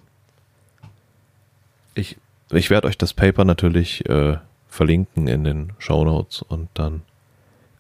Ich, 1.95 2.17
ich 2.51 2.71
werde 2.71 2.89
euch 2.89 2.99
das 2.99 3.13
Paper 3.13 3.45
natürlich 3.45 4.09
äh, 4.09 4.39
verlinken 4.69 5.29
in 5.29 5.45
den 5.45 5.73
Show 5.79 6.05
Notes 6.05 6.43
und 6.43 6.69
dann 6.75 7.03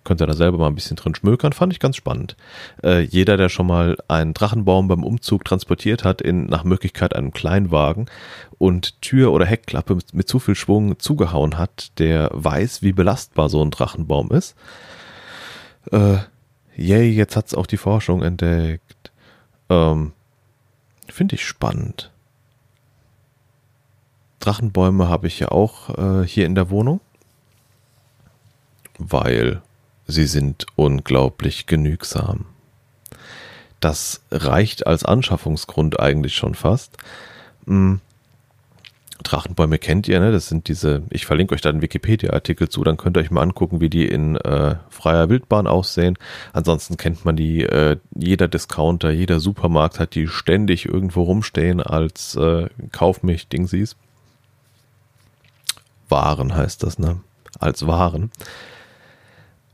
könnt 0.04 0.20
ihr 0.20 0.26
da 0.26 0.34
selber 0.34 0.58
mal 0.58 0.66
ein 0.66 0.74
bisschen 0.74 0.96
drin 0.96 1.14
schmökern. 1.14 1.52
Fand 1.52 1.72
ich 1.72 1.80
ganz 1.80 1.96
spannend. 1.96 2.36
Äh, 2.82 3.00
jeder, 3.00 3.36
der 3.36 3.48
schon 3.48 3.66
mal 3.66 3.96
einen 4.08 4.34
Drachenbaum 4.34 4.88
beim 4.88 5.04
Umzug 5.04 5.44
transportiert 5.44 6.04
hat, 6.04 6.20
in 6.20 6.46
nach 6.46 6.64
Möglichkeit 6.64 7.14
einem 7.14 7.32
Kleinwagen 7.32 8.06
und 8.58 9.00
Tür 9.00 9.32
oder 9.32 9.46
Heckklappe 9.46 9.94
mit, 9.94 10.14
mit 10.14 10.28
zu 10.28 10.38
viel 10.38 10.54
Schwung 10.54 10.98
zugehauen 10.98 11.58
hat, 11.58 11.98
der 11.98 12.30
weiß, 12.32 12.82
wie 12.82 12.92
belastbar 12.92 13.48
so 13.48 13.62
ein 13.62 13.70
Drachenbaum 13.70 14.30
ist. 14.30 14.56
Äh, 15.90 16.18
yay, 16.76 17.10
jetzt 17.10 17.36
hat's 17.36 17.54
auch 17.54 17.66
die 17.66 17.76
Forschung 17.76 18.22
entdeckt. 18.22 19.10
Ähm, 19.68 20.12
Finde 21.08 21.34
ich 21.34 21.44
spannend. 21.44 22.10
Drachenbäume 24.40 25.08
habe 25.08 25.28
ich 25.28 25.38
ja 25.38 25.48
auch 25.48 25.90
äh, 25.96 26.26
hier 26.26 26.46
in 26.46 26.54
der 26.54 26.70
Wohnung, 26.70 27.00
weil 28.98 29.62
sie 30.12 30.26
sind 30.26 30.66
unglaublich 30.76 31.66
genügsam. 31.66 32.46
Das 33.80 34.22
reicht 34.30 34.86
als 34.86 35.04
Anschaffungsgrund 35.04 35.98
eigentlich 35.98 36.36
schon 36.36 36.54
fast. 36.54 36.96
Hm. 37.66 38.00
Drachenbäume 39.22 39.78
kennt 39.78 40.08
ihr, 40.08 40.18
ne? 40.18 40.32
Das 40.32 40.48
sind 40.48 40.68
diese, 40.68 41.02
ich 41.10 41.26
verlinke 41.26 41.54
euch 41.54 41.60
da 41.60 41.68
einen 41.70 41.82
Wikipedia-Artikel 41.82 42.68
zu, 42.68 42.82
dann 42.82 42.96
könnt 42.96 43.16
ihr 43.16 43.20
euch 43.20 43.30
mal 43.30 43.42
angucken, 43.42 43.80
wie 43.80 43.88
die 43.88 44.06
in 44.06 44.36
äh, 44.36 44.76
freier 44.88 45.28
Wildbahn 45.28 45.68
aussehen. 45.68 46.18
Ansonsten 46.52 46.96
kennt 46.96 47.24
man 47.24 47.36
die, 47.36 47.62
äh, 47.62 47.98
jeder 48.16 48.48
Discounter, 48.48 49.10
jeder 49.10 49.38
Supermarkt 49.38 50.00
hat 50.00 50.16
die 50.16 50.26
ständig 50.26 50.86
irgendwo 50.86 51.22
rumstehen 51.22 51.80
als 51.80 52.34
äh, 52.34 52.68
Kauf 52.90 53.22
mich 53.22 53.48
Dingsies. 53.48 53.96
Waren 56.08 56.54
heißt 56.54 56.82
das, 56.82 56.98
ne? 56.98 57.20
Als 57.58 57.86
Waren. 57.86 58.30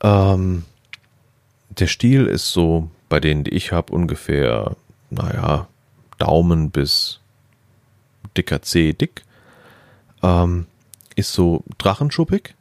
Ähm, 0.02 0.64
der 1.70 1.86
Stiel 1.86 2.26
ist 2.26 2.50
so 2.50 2.90
bei 3.08 3.20
denen, 3.20 3.44
die 3.44 3.50
ich 3.54 3.72
habe, 3.72 3.92
ungefähr, 3.92 4.76
naja, 5.10 5.68
Daumen 6.18 6.70
bis 6.70 7.20
dicker 8.36 8.62
C 8.62 8.92
dick. 8.92 9.22
Ähm, 10.22 10.66
ist 11.16 11.32
so 11.32 11.64
drachenschuppig. 11.78 12.54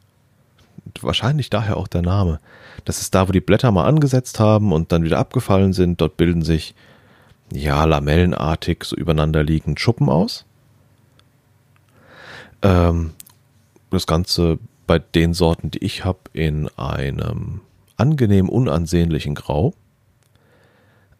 Wahrscheinlich 1.00 1.50
daher 1.50 1.76
auch 1.76 1.88
der 1.88 2.02
Name. 2.02 2.40
Das 2.84 3.00
ist 3.00 3.14
da, 3.14 3.28
wo 3.28 3.32
die 3.32 3.40
Blätter 3.40 3.70
mal 3.70 3.86
angesetzt 3.86 4.40
haben 4.40 4.72
und 4.72 4.90
dann 4.92 5.04
wieder 5.04 5.18
abgefallen 5.18 5.72
sind. 5.72 6.00
Dort 6.00 6.16
bilden 6.16 6.42
sich, 6.42 6.74
ja, 7.52 7.84
lamellenartig 7.84 8.84
so 8.84 8.96
übereinander 8.96 9.42
liegend 9.42 9.80
Schuppen 9.80 10.08
aus. 10.08 10.44
Ähm, 12.62 13.12
das 13.90 14.06
Ganze 14.06 14.58
bei 14.88 14.98
den 14.98 15.34
Sorten, 15.34 15.70
die 15.70 15.84
ich 15.84 16.04
habe, 16.04 16.18
in 16.32 16.66
einem 16.76 17.60
angenehm 17.96 18.48
unansehnlichen 18.48 19.36
Grau. 19.36 19.74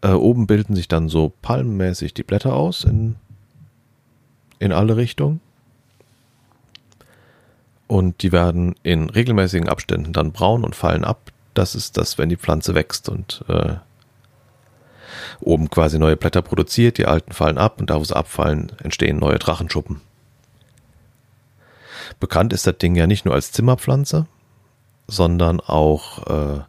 Äh, 0.00 0.12
oben 0.12 0.48
bilden 0.48 0.74
sich 0.74 0.88
dann 0.88 1.08
so 1.08 1.32
palmenmäßig 1.42 2.14
die 2.14 2.22
Blätter 2.24 2.54
aus 2.54 2.82
in, 2.82 3.16
in 4.58 4.72
alle 4.72 4.96
Richtungen. 4.96 5.40
Und 7.86 8.22
die 8.22 8.32
werden 8.32 8.74
in 8.82 9.10
regelmäßigen 9.10 9.68
Abständen 9.68 10.12
dann 10.12 10.32
braun 10.32 10.64
und 10.64 10.74
fallen 10.74 11.04
ab. 11.04 11.30
Das 11.54 11.74
ist 11.74 11.96
das, 11.96 12.18
wenn 12.18 12.28
die 12.28 12.36
Pflanze 12.36 12.74
wächst 12.74 13.08
und 13.08 13.44
äh, 13.48 13.76
oben 15.40 15.70
quasi 15.70 15.98
neue 15.98 16.16
Blätter 16.16 16.42
produziert, 16.42 16.98
die 16.98 17.06
alten 17.06 17.32
fallen 17.32 17.58
ab 17.58 17.80
und 17.80 17.90
da, 17.90 17.98
wo 17.98 18.04
sie 18.04 18.16
abfallen, 18.16 18.72
entstehen 18.82 19.18
neue 19.18 19.38
Drachenschuppen. 19.38 20.00
Bekannt 22.20 22.52
ist 22.52 22.66
das 22.66 22.78
Ding 22.78 22.94
ja 22.94 23.06
nicht 23.06 23.24
nur 23.24 23.34
als 23.34 23.52
Zimmerpflanze, 23.52 24.26
sondern 25.06 25.60
auch 25.60 26.26
äh, 26.26 26.60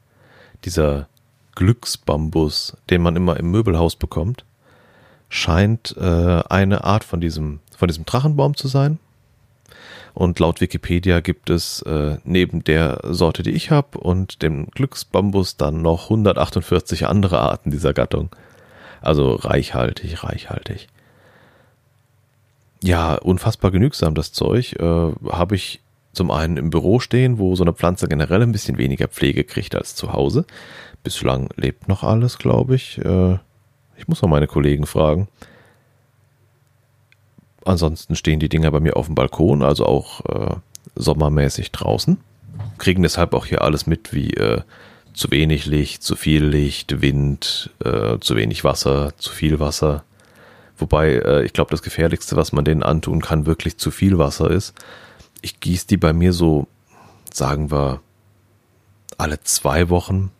dieser 0.65 1.07
Glücksbambus, 1.55 2.77
den 2.89 3.01
man 3.01 3.15
immer 3.15 3.37
im 3.37 3.51
Möbelhaus 3.51 3.95
bekommt, 3.95 4.45
scheint 5.27 5.95
äh, 5.97 6.41
eine 6.49 6.83
Art 6.83 7.03
von 7.03 7.21
diesem, 7.21 7.59
von 7.77 7.87
diesem 7.87 8.05
Drachenbaum 8.05 8.55
zu 8.55 8.67
sein. 8.67 8.99
Und 10.13 10.39
laut 10.39 10.59
Wikipedia 10.59 11.19
gibt 11.19 11.49
es 11.49 11.81
äh, 11.83 12.17
neben 12.23 12.63
der 12.63 12.99
Sorte, 13.03 13.43
die 13.43 13.51
ich 13.51 13.71
habe, 13.71 13.99
und 13.99 14.41
dem 14.41 14.67
Glücksbambus 14.71 15.57
dann 15.57 15.81
noch 15.81 16.05
148 16.05 17.07
andere 17.07 17.39
Arten 17.39 17.71
dieser 17.71 17.93
Gattung. 17.93 18.29
Also 19.01 19.35
reichhaltig, 19.35 20.23
reichhaltig 20.23 20.87
ja, 22.81 23.15
unfassbar 23.15 23.71
genügsam, 23.71 24.15
das 24.15 24.31
Zeug. 24.31 24.73
Äh, 24.79 24.83
Habe 24.83 25.55
ich 25.55 25.81
zum 26.13 26.31
einen 26.31 26.57
im 26.57 26.69
Büro 26.69 26.99
stehen, 26.99 27.37
wo 27.37 27.55
so 27.55 27.63
eine 27.63 27.73
Pflanze 27.73 28.07
generell 28.07 28.41
ein 28.41 28.51
bisschen 28.51 28.77
weniger 28.77 29.07
Pflege 29.07 29.43
kriegt 29.43 29.75
als 29.75 29.95
zu 29.95 30.13
Hause. 30.13 30.45
Bislang 31.03 31.49
lebt 31.55 31.87
noch 31.87 32.03
alles, 32.03 32.37
glaube 32.37 32.75
ich. 32.75 32.97
Äh, 32.99 33.37
ich 33.97 34.07
muss 34.07 34.21
mal 34.21 34.27
meine 34.27 34.47
Kollegen 34.47 34.85
fragen. 34.85 35.27
Ansonsten 37.65 38.15
stehen 38.15 38.39
die 38.39 38.49
Dinger 38.49 38.71
bei 38.71 38.79
mir 38.79 38.95
auf 38.95 39.05
dem 39.05 39.15
Balkon, 39.15 39.61
also 39.61 39.85
auch 39.85 40.25
äh, 40.25 40.55
sommermäßig 40.95 41.71
draußen. 41.71 42.17
Kriegen 42.77 43.03
deshalb 43.03 43.33
auch 43.33 43.45
hier 43.45 43.61
alles 43.61 43.85
mit, 43.85 44.13
wie 44.13 44.33
äh, 44.33 44.61
zu 45.13 45.31
wenig 45.31 45.65
Licht, 45.65 46.01
zu 46.01 46.15
viel 46.15 46.45
Licht, 46.45 47.01
Wind, 47.01 47.71
äh, 47.83 48.17
zu 48.19 48.35
wenig 48.35 48.63
Wasser, 48.63 49.13
zu 49.17 49.31
viel 49.31 49.59
Wasser. 49.59 50.03
Wobei, 50.79 51.15
äh, 51.15 51.43
ich 51.43 51.53
glaube, 51.53 51.71
das 51.71 51.81
Gefährlichste, 51.81 52.35
was 52.35 52.53
man 52.53 52.65
denen 52.65 52.83
antun 52.83 53.21
kann, 53.21 53.45
wirklich 53.45 53.77
zu 53.77 53.91
viel 53.91 54.17
Wasser 54.17 54.49
ist. 54.49 54.73
Ich 55.41 55.59
gieße 55.59 55.87
die 55.87 55.97
bei 55.97 56.13
mir 56.13 56.33
so, 56.33 56.67
sagen 57.31 57.69
wir, 57.69 58.01
alle 59.17 59.41
zwei 59.41 59.89
Wochen, 59.89 60.31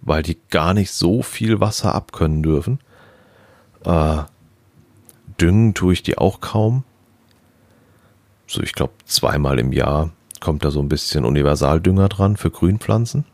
weil 0.00 0.22
die 0.22 0.38
gar 0.50 0.74
nicht 0.74 0.92
so 0.92 1.22
viel 1.22 1.60
Wasser 1.60 1.94
abkönnen 1.94 2.42
dürfen. 2.42 2.78
Äh, 3.84 4.22
düngen 5.40 5.74
tue 5.74 5.92
ich 5.92 6.02
die 6.02 6.18
auch 6.18 6.40
kaum. 6.40 6.84
So, 8.46 8.62
ich 8.62 8.72
glaube, 8.72 8.92
zweimal 9.04 9.58
im 9.58 9.72
Jahr 9.72 10.10
kommt 10.40 10.64
da 10.64 10.70
so 10.70 10.80
ein 10.80 10.88
bisschen 10.88 11.24
Universaldünger 11.24 12.08
dran 12.08 12.36
für 12.36 12.50
Grünpflanzen. 12.50 13.24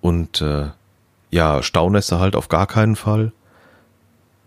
Und 0.00 0.40
äh, 0.40 0.68
ja, 1.30 1.62
Staunässe 1.62 2.18
halt 2.18 2.36
auf 2.36 2.48
gar 2.48 2.66
keinen 2.66 2.96
Fall 2.96 3.32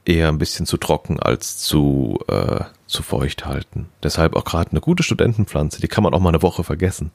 eher 0.08 0.30
ein 0.30 0.38
bisschen 0.38 0.66
zu 0.66 0.78
trocken 0.78 1.20
als 1.20 1.58
zu, 1.58 2.20
äh, 2.28 2.62
zu 2.86 3.04
feucht 3.04 3.46
halten. 3.46 3.90
Deshalb 4.04 4.36
auch 4.36 4.46
gerade 4.46 4.72
eine 4.72 4.80
gute 4.80 5.04
Studentenpflanze, 5.04 5.82
die 5.82 5.88
kann 5.88 6.04
man 6.04 6.14
auch 6.14 6.20
mal 6.20 6.30
eine 6.30 6.42
Woche 6.42 6.64
vergessen. 6.64 7.12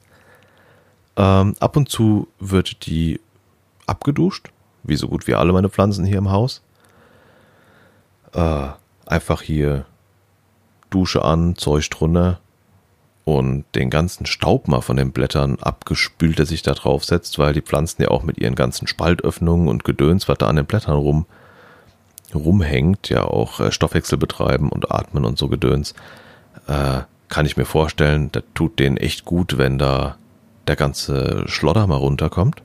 Ähm, 1.15 1.55
ab 1.59 1.75
und 1.75 1.89
zu 1.89 2.27
wird 2.39 2.85
die 2.85 3.19
abgeduscht, 3.87 4.49
wie 4.83 4.95
so 4.95 5.07
gut 5.07 5.27
wie 5.27 5.35
alle 5.35 5.53
meine 5.53 5.69
Pflanzen 5.69 6.05
hier 6.05 6.19
im 6.19 6.31
Haus. 6.31 6.61
Äh, 8.33 8.67
einfach 9.05 9.41
hier 9.41 9.85
Dusche 10.89 11.23
an, 11.23 11.55
Zeug 11.55 11.89
drunter 11.89 12.39
und 13.25 13.65
den 13.73 13.89
ganzen 13.89 14.25
Staub 14.25 14.67
mal 14.67 14.81
von 14.81 14.97
den 14.97 15.11
Blättern 15.11 15.57
abgespült, 15.59 16.37
der 16.39 16.45
sich 16.45 16.61
da 16.61 16.73
drauf 16.73 17.05
setzt, 17.05 17.39
weil 17.39 17.53
die 17.53 17.61
Pflanzen 17.61 18.03
ja 18.03 18.09
auch 18.09 18.23
mit 18.23 18.37
ihren 18.37 18.55
ganzen 18.55 18.85
Spaltöffnungen 18.85 19.67
und 19.67 19.83
Gedöns, 19.83 20.27
was 20.27 20.37
da 20.37 20.47
an 20.47 20.57
den 20.57 20.65
Blättern 20.65 20.97
rum 20.97 21.25
rumhängt, 22.35 23.09
ja 23.09 23.23
auch 23.23 23.59
äh, 23.59 23.71
Stoffwechsel 23.71 24.17
betreiben 24.17 24.69
und 24.69 24.91
atmen 24.91 25.25
und 25.25 25.37
so 25.37 25.47
Gedöns, 25.47 25.93
äh, 26.67 27.01
kann 27.29 27.45
ich 27.45 27.57
mir 27.57 27.65
vorstellen, 27.65 28.31
das 28.31 28.43
tut 28.53 28.79
denen 28.79 28.97
echt 28.97 29.25
gut, 29.25 29.57
wenn 29.57 29.77
da 29.77 30.17
der 30.67 30.75
ganze 30.75 31.43
Schlodder 31.47 31.87
mal 31.87 31.97
runterkommt. 31.97 32.61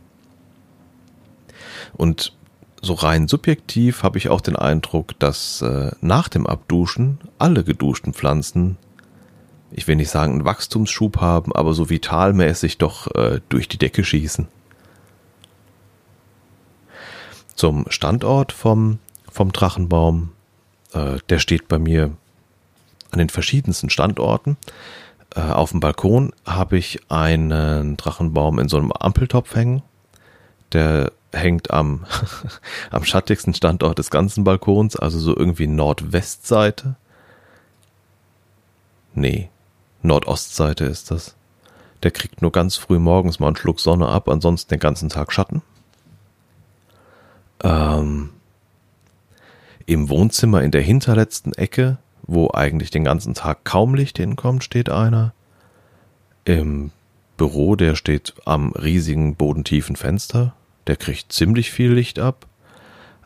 Und 1.94 2.32
so 2.80 2.94
rein 2.94 3.28
subjektiv 3.28 4.02
habe 4.02 4.18
ich 4.18 4.28
auch 4.28 4.40
den 4.40 4.56
Eindruck, 4.56 5.18
dass 5.18 5.62
äh, 5.62 5.90
nach 6.00 6.28
dem 6.28 6.46
Abduschen 6.46 7.18
alle 7.38 7.64
geduschten 7.64 8.12
Pflanzen, 8.12 8.76
ich 9.70 9.88
will 9.88 9.96
nicht 9.96 10.10
sagen 10.10 10.34
einen 10.34 10.44
Wachstumsschub 10.44 11.18
haben, 11.18 11.52
aber 11.52 11.74
so 11.74 11.90
vitalmäßig 11.90 12.78
doch 12.78 13.14
äh, 13.14 13.40
durch 13.48 13.68
die 13.68 13.78
Decke 13.78 14.04
schießen. 14.04 14.48
Zum 17.54 17.86
Standort 17.88 18.52
vom, 18.52 19.00
vom 19.38 19.52
Drachenbaum, 19.52 20.32
äh, 20.94 21.18
der 21.28 21.38
steht 21.38 21.68
bei 21.68 21.78
mir 21.78 22.10
an 23.12 23.20
den 23.20 23.28
verschiedensten 23.28 23.88
Standorten. 23.88 24.56
Äh, 25.36 25.42
auf 25.42 25.70
dem 25.70 25.78
Balkon 25.78 26.32
habe 26.44 26.76
ich 26.76 27.08
einen 27.08 27.96
Drachenbaum 27.96 28.58
in 28.58 28.68
so 28.68 28.78
einem 28.78 28.90
Ampeltopf 28.90 29.54
hängen. 29.54 29.82
Der 30.72 31.12
hängt 31.32 31.70
am, 31.70 32.04
am 32.90 33.04
schattigsten 33.04 33.54
Standort 33.54 34.00
des 34.00 34.10
ganzen 34.10 34.42
Balkons, 34.42 34.96
also 34.96 35.20
so 35.20 35.36
irgendwie 35.36 35.68
Nordwestseite. 35.68 36.96
Nee, 39.14 39.50
Nordostseite 40.02 40.84
ist 40.84 41.12
das. 41.12 41.36
Der 42.02 42.10
kriegt 42.10 42.42
nur 42.42 42.50
ganz 42.50 42.74
früh 42.74 42.98
morgens 42.98 43.38
mal 43.38 43.46
einen 43.46 43.56
Schluck 43.56 43.78
Sonne 43.78 44.08
ab, 44.08 44.28
ansonsten 44.28 44.70
den 44.70 44.80
ganzen 44.80 45.10
Tag 45.10 45.32
Schatten. 45.32 45.62
Ähm, 47.62 48.30
Im 49.88 50.10
Wohnzimmer 50.10 50.62
in 50.62 50.70
der 50.70 50.82
hinterletzten 50.82 51.54
Ecke, 51.54 51.96
wo 52.24 52.50
eigentlich 52.52 52.90
den 52.90 53.04
ganzen 53.04 53.32
Tag 53.32 53.64
kaum 53.64 53.94
Licht 53.94 54.18
hinkommt, 54.18 54.62
steht 54.62 54.90
einer. 54.90 55.32
Im 56.44 56.90
Büro, 57.38 57.74
der 57.74 57.94
steht 57.94 58.34
am 58.44 58.72
riesigen 58.72 59.34
bodentiefen 59.34 59.96
Fenster, 59.96 60.52
der 60.88 60.96
kriegt 60.96 61.32
ziemlich 61.32 61.70
viel 61.70 61.90
Licht 61.90 62.18
ab. 62.18 62.44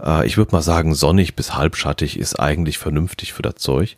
Äh, 0.01 0.25
ich 0.25 0.37
würde 0.37 0.53
mal 0.53 0.63
sagen, 0.63 0.95
sonnig 0.95 1.35
bis 1.35 1.57
halbschattig 1.57 2.17
ist 2.17 2.39
eigentlich 2.39 2.79
vernünftig 2.79 3.33
für 3.33 3.43
das 3.43 3.57
Zeug. 3.57 3.97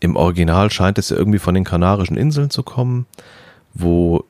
Im 0.00 0.16
Original 0.16 0.70
scheint 0.70 0.96
es 0.96 1.10
ja 1.10 1.18
irgendwie 1.18 1.38
von 1.38 1.54
den 1.54 1.64
Kanarischen 1.64 2.16
Inseln 2.16 2.48
zu 2.48 2.62
kommen, 2.62 3.04
wo 3.74 4.24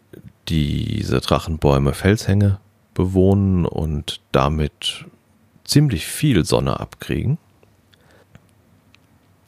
diese 0.48 1.20
Drachenbäume 1.20 1.94
Felshänge 1.94 2.58
bewohnen 2.92 3.66
und 3.66 4.20
damit 4.32 5.06
ziemlich 5.64 6.06
viel 6.06 6.44
Sonne 6.44 6.78
abkriegen. 6.80 7.38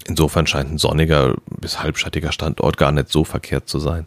Insofern 0.06 0.46
scheint 0.46 0.70
ein 0.70 0.78
sonniger 0.78 1.34
bis 1.60 1.82
halbschattiger 1.82 2.32
Standort 2.32 2.76
gar 2.76 2.92
nicht 2.92 3.08
so 3.08 3.24
verkehrt 3.24 3.68
zu 3.68 3.78
sein. 3.78 4.06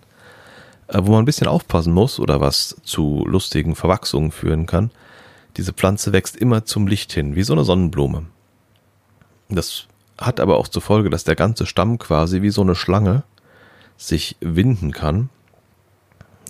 Äh, 0.89 1.01
wo 1.03 1.11
man 1.11 1.23
ein 1.23 1.25
bisschen 1.25 1.47
aufpassen 1.47 1.93
muss 1.93 2.19
oder 2.19 2.41
was 2.41 2.75
zu 2.83 3.25
lustigen 3.27 3.75
Verwachsungen 3.75 4.31
führen 4.31 4.65
kann. 4.65 4.91
Diese 5.57 5.73
Pflanze 5.73 6.13
wächst 6.13 6.35
immer 6.35 6.65
zum 6.65 6.87
Licht 6.87 7.11
hin, 7.13 7.35
wie 7.35 7.43
so 7.43 7.53
eine 7.53 7.63
Sonnenblume. 7.63 8.25
Das 9.49 9.85
hat 10.17 10.39
aber 10.39 10.57
auch 10.57 10.67
zur 10.67 10.81
Folge, 10.81 11.09
dass 11.09 11.23
der 11.23 11.35
ganze 11.35 11.65
Stamm 11.65 11.97
quasi 11.97 12.41
wie 12.41 12.49
so 12.49 12.61
eine 12.61 12.75
Schlange 12.75 13.23
sich 13.97 14.37
winden 14.41 14.91
kann, 14.91 15.29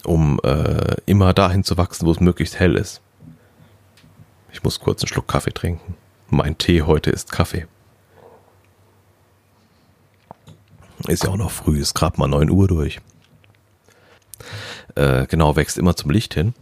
um 0.05 0.39
äh, 0.43 0.95
immer 1.05 1.33
dahin 1.33 1.63
zu 1.63 1.77
wachsen, 1.77 2.05
wo 2.05 2.11
es 2.11 2.19
möglichst 2.19 2.59
hell 2.59 2.75
ist. 2.75 3.01
Ich 4.51 4.63
muss 4.63 4.79
kurz 4.79 5.01
einen 5.01 5.09
Schluck 5.09 5.27
Kaffee 5.27 5.53
trinken. 5.53 5.95
Mein 6.29 6.57
Tee 6.57 6.81
heute 6.81 7.09
ist 7.09 7.31
Kaffee. 7.31 7.67
Ist 11.07 11.23
ja 11.23 11.29
auch 11.29 11.37
noch 11.37 11.51
früh, 11.51 11.79
ist 11.79 11.93
gerade 11.93 12.19
mal 12.19 12.27
9 12.27 12.49
Uhr 12.49 12.67
durch 12.67 12.99
äh, 14.99 15.25
genau, 15.27 15.55
wächst 15.55 15.77
immer 15.77 15.95
zum 15.95 16.11
Licht 16.11 16.33
hin. 16.33 16.53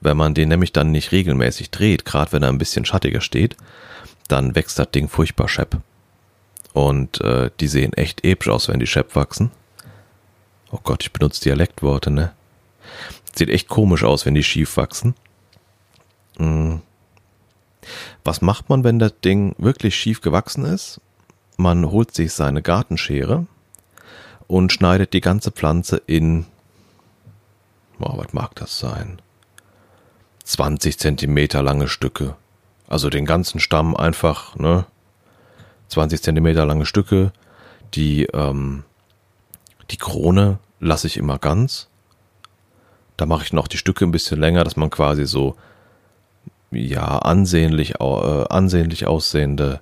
Wenn 0.00 0.16
man 0.16 0.34
den 0.34 0.48
nämlich 0.48 0.72
dann 0.72 0.92
nicht 0.92 1.12
regelmäßig 1.12 1.70
dreht, 1.70 2.04
gerade 2.04 2.32
wenn 2.32 2.42
er 2.42 2.50
ein 2.50 2.58
bisschen 2.58 2.84
schattiger 2.84 3.20
steht, 3.20 3.56
dann 4.28 4.54
wächst 4.54 4.78
das 4.78 4.90
Ding 4.90 5.08
furchtbar 5.08 5.48
schepp. 5.48 5.78
Und 6.72 7.20
äh, 7.20 7.50
die 7.60 7.68
sehen 7.68 7.92
echt 7.94 8.24
episch 8.24 8.48
aus, 8.48 8.68
wenn 8.68 8.80
die 8.80 8.86
schepp 8.86 9.16
wachsen. 9.16 9.50
Oh 10.70 10.80
Gott, 10.82 11.02
ich 11.02 11.12
benutze 11.12 11.42
Dialektworte, 11.42 12.10
ne? 12.10 12.32
Sieht 13.34 13.48
echt 13.48 13.68
komisch 13.68 14.04
aus, 14.04 14.26
wenn 14.26 14.34
die 14.34 14.42
schief 14.42 14.76
wachsen. 14.76 15.14
Hm. 16.36 16.82
Was 18.24 18.40
macht 18.42 18.68
man, 18.68 18.84
wenn 18.84 18.98
das 18.98 19.14
Ding 19.24 19.54
wirklich 19.58 19.96
schief 19.96 20.20
gewachsen 20.20 20.64
ist? 20.64 21.00
Man 21.56 21.90
holt 21.90 22.12
sich 22.14 22.32
seine 22.32 22.62
Gartenschere 22.62 23.46
und 24.46 24.72
schneidet 24.72 25.12
die 25.12 25.20
ganze 25.20 25.50
Pflanze 25.50 26.02
in 26.06 26.46
oh, 28.00 28.16
was 28.16 28.32
mag 28.32 28.54
das 28.56 28.78
sein? 28.78 29.20
20 30.44 30.98
Zentimeter 30.98 31.62
lange 31.62 31.88
Stücke. 31.88 32.36
Also 32.88 33.08
den 33.08 33.24
ganzen 33.24 33.60
Stamm 33.60 33.96
einfach, 33.96 34.56
ne? 34.56 34.86
20 35.88 36.22
Zentimeter 36.22 36.66
lange 36.66 36.86
Stücke. 36.86 37.32
Die, 37.94 38.24
ähm, 38.26 38.84
die 39.90 39.96
Krone 39.96 40.58
lasse 40.80 41.06
ich 41.06 41.16
immer 41.16 41.38
ganz. 41.38 41.88
Da 43.16 43.26
mache 43.26 43.44
ich 43.44 43.52
noch 43.52 43.68
die 43.68 43.78
Stücke 43.78 44.04
ein 44.04 44.12
bisschen 44.12 44.40
länger, 44.40 44.64
dass 44.64 44.76
man 44.76 44.90
quasi 44.90 45.24
so, 45.24 45.56
ja, 46.74 47.18
ansehnlich, 47.18 48.00
äh, 48.00 48.44
ansehnlich 48.48 49.06
aussehende 49.06 49.80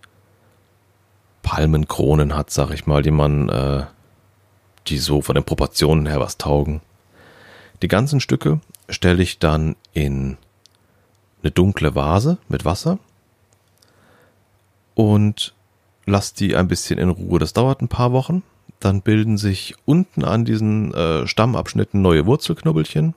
Palmenkronen 1.43 2.37
hat, 2.37 2.51
sag 2.51 2.71
ich 2.71 2.87
mal, 2.87 3.03
die 3.03 3.11
man, 3.11 3.49
äh, 3.49 3.85
die 4.87 4.99
so 4.99 5.23
von 5.23 5.35
den 5.35 5.45
Proportionen 5.45 6.07
her 6.07 6.21
was 6.21 6.39
taugen. 6.39 6.81
Die 7.83 7.89
ganzen 7.89 8.21
Stücke 8.21 8.61
stelle 8.89 9.23
ich 9.23 9.39
dann 9.39 9.77
in 9.93 10.37
eine 11.43 11.51
dunkle 11.51 11.95
Vase 11.95 12.39
mit 12.49 12.65
Wasser 12.65 12.99
und 14.95 15.55
lasse 16.07 16.35
die 16.37 16.57
ein 16.57 16.69
bisschen 16.69 16.99
in 16.99 17.09
Ruhe. 17.09 17.39
Das 17.39 17.53
dauert 17.53 17.81
ein 17.81 17.89
paar 17.89 18.13
Wochen. 18.13 18.43
Dann 18.81 19.03
bilden 19.03 19.39
sich 19.39 19.75
unten 19.85 20.25
an 20.25 20.45
diesen 20.45 20.93
äh, 20.95 21.27
Stammabschnitten 21.27 22.03
neue 22.03 22.27
Wurzelknubbelchen 22.27 23.15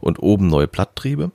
und 0.00 0.18
oben 0.20 0.48
neue 0.48 0.68
Blatttriebe. 0.68 1.30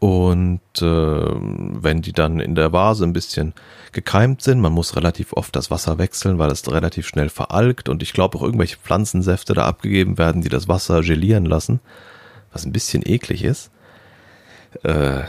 Und 0.00 0.60
äh, 0.80 0.82
wenn 0.82 2.00
die 2.00 2.14
dann 2.14 2.40
in 2.40 2.54
der 2.54 2.72
Vase 2.72 3.04
ein 3.04 3.12
bisschen 3.12 3.52
gekeimt 3.92 4.40
sind, 4.40 4.58
man 4.58 4.72
muss 4.72 4.96
relativ 4.96 5.34
oft 5.34 5.54
das 5.54 5.70
Wasser 5.70 5.98
wechseln, 5.98 6.38
weil 6.38 6.50
es 6.50 6.70
relativ 6.72 7.06
schnell 7.06 7.28
veralgt 7.28 7.90
und 7.90 8.02
ich 8.02 8.14
glaube 8.14 8.38
auch 8.38 8.42
irgendwelche 8.42 8.78
Pflanzensäfte 8.78 9.52
da 9.52 9.66
abgegeben 9.66 10.16
werden, 10.16 10.40
die 10.40 10.48
das 10.48 10.68
Wasser 10.68 11.02
gelieren 11.02 11.44
lassen, 11.44 11.80
was 12.50 12.64
ein 12.64 12.72
bisschen 12.72 13.02
eklig 13.06 13.44
ist. 13.44 13.70
Äh, 14.84 15.24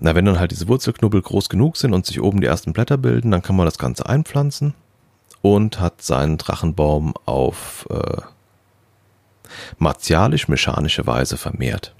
na, 0.00 0.14
wenn 0.14 0.26
dann 0.26 0.38
halt 0.38 0.50
diese 0.50 0.68
Wurzelknubbel 0.68 1.22
groß 1.22 1.48
genug 1.48 1.78
sind 1.78 1.94
und 1.94 2.04
sich 2.04 2.20
oben 2.20 2.42
die 2.42 2.46
ersten 2.46 2.74
Blätter 2.74 2.98
bilden, 2.98 3.30
dann 3.30 3.42
kann 3.42 3.56
man 3.56 3.66
das 3.66 3.78
Ganze 3.78 4.06
einpflanzen 4.06 4.74
und 5.40 5.80
hat 5.80 6.02
seinen 6.02 6.36
Drachenbaum 6.36 7.14
auf 7.24 7.86
äh, 7.88 8.20
martialisch-mechanische 9.78 11.06
Weise 11.06 11.38
vermehrt. 11.38 11.94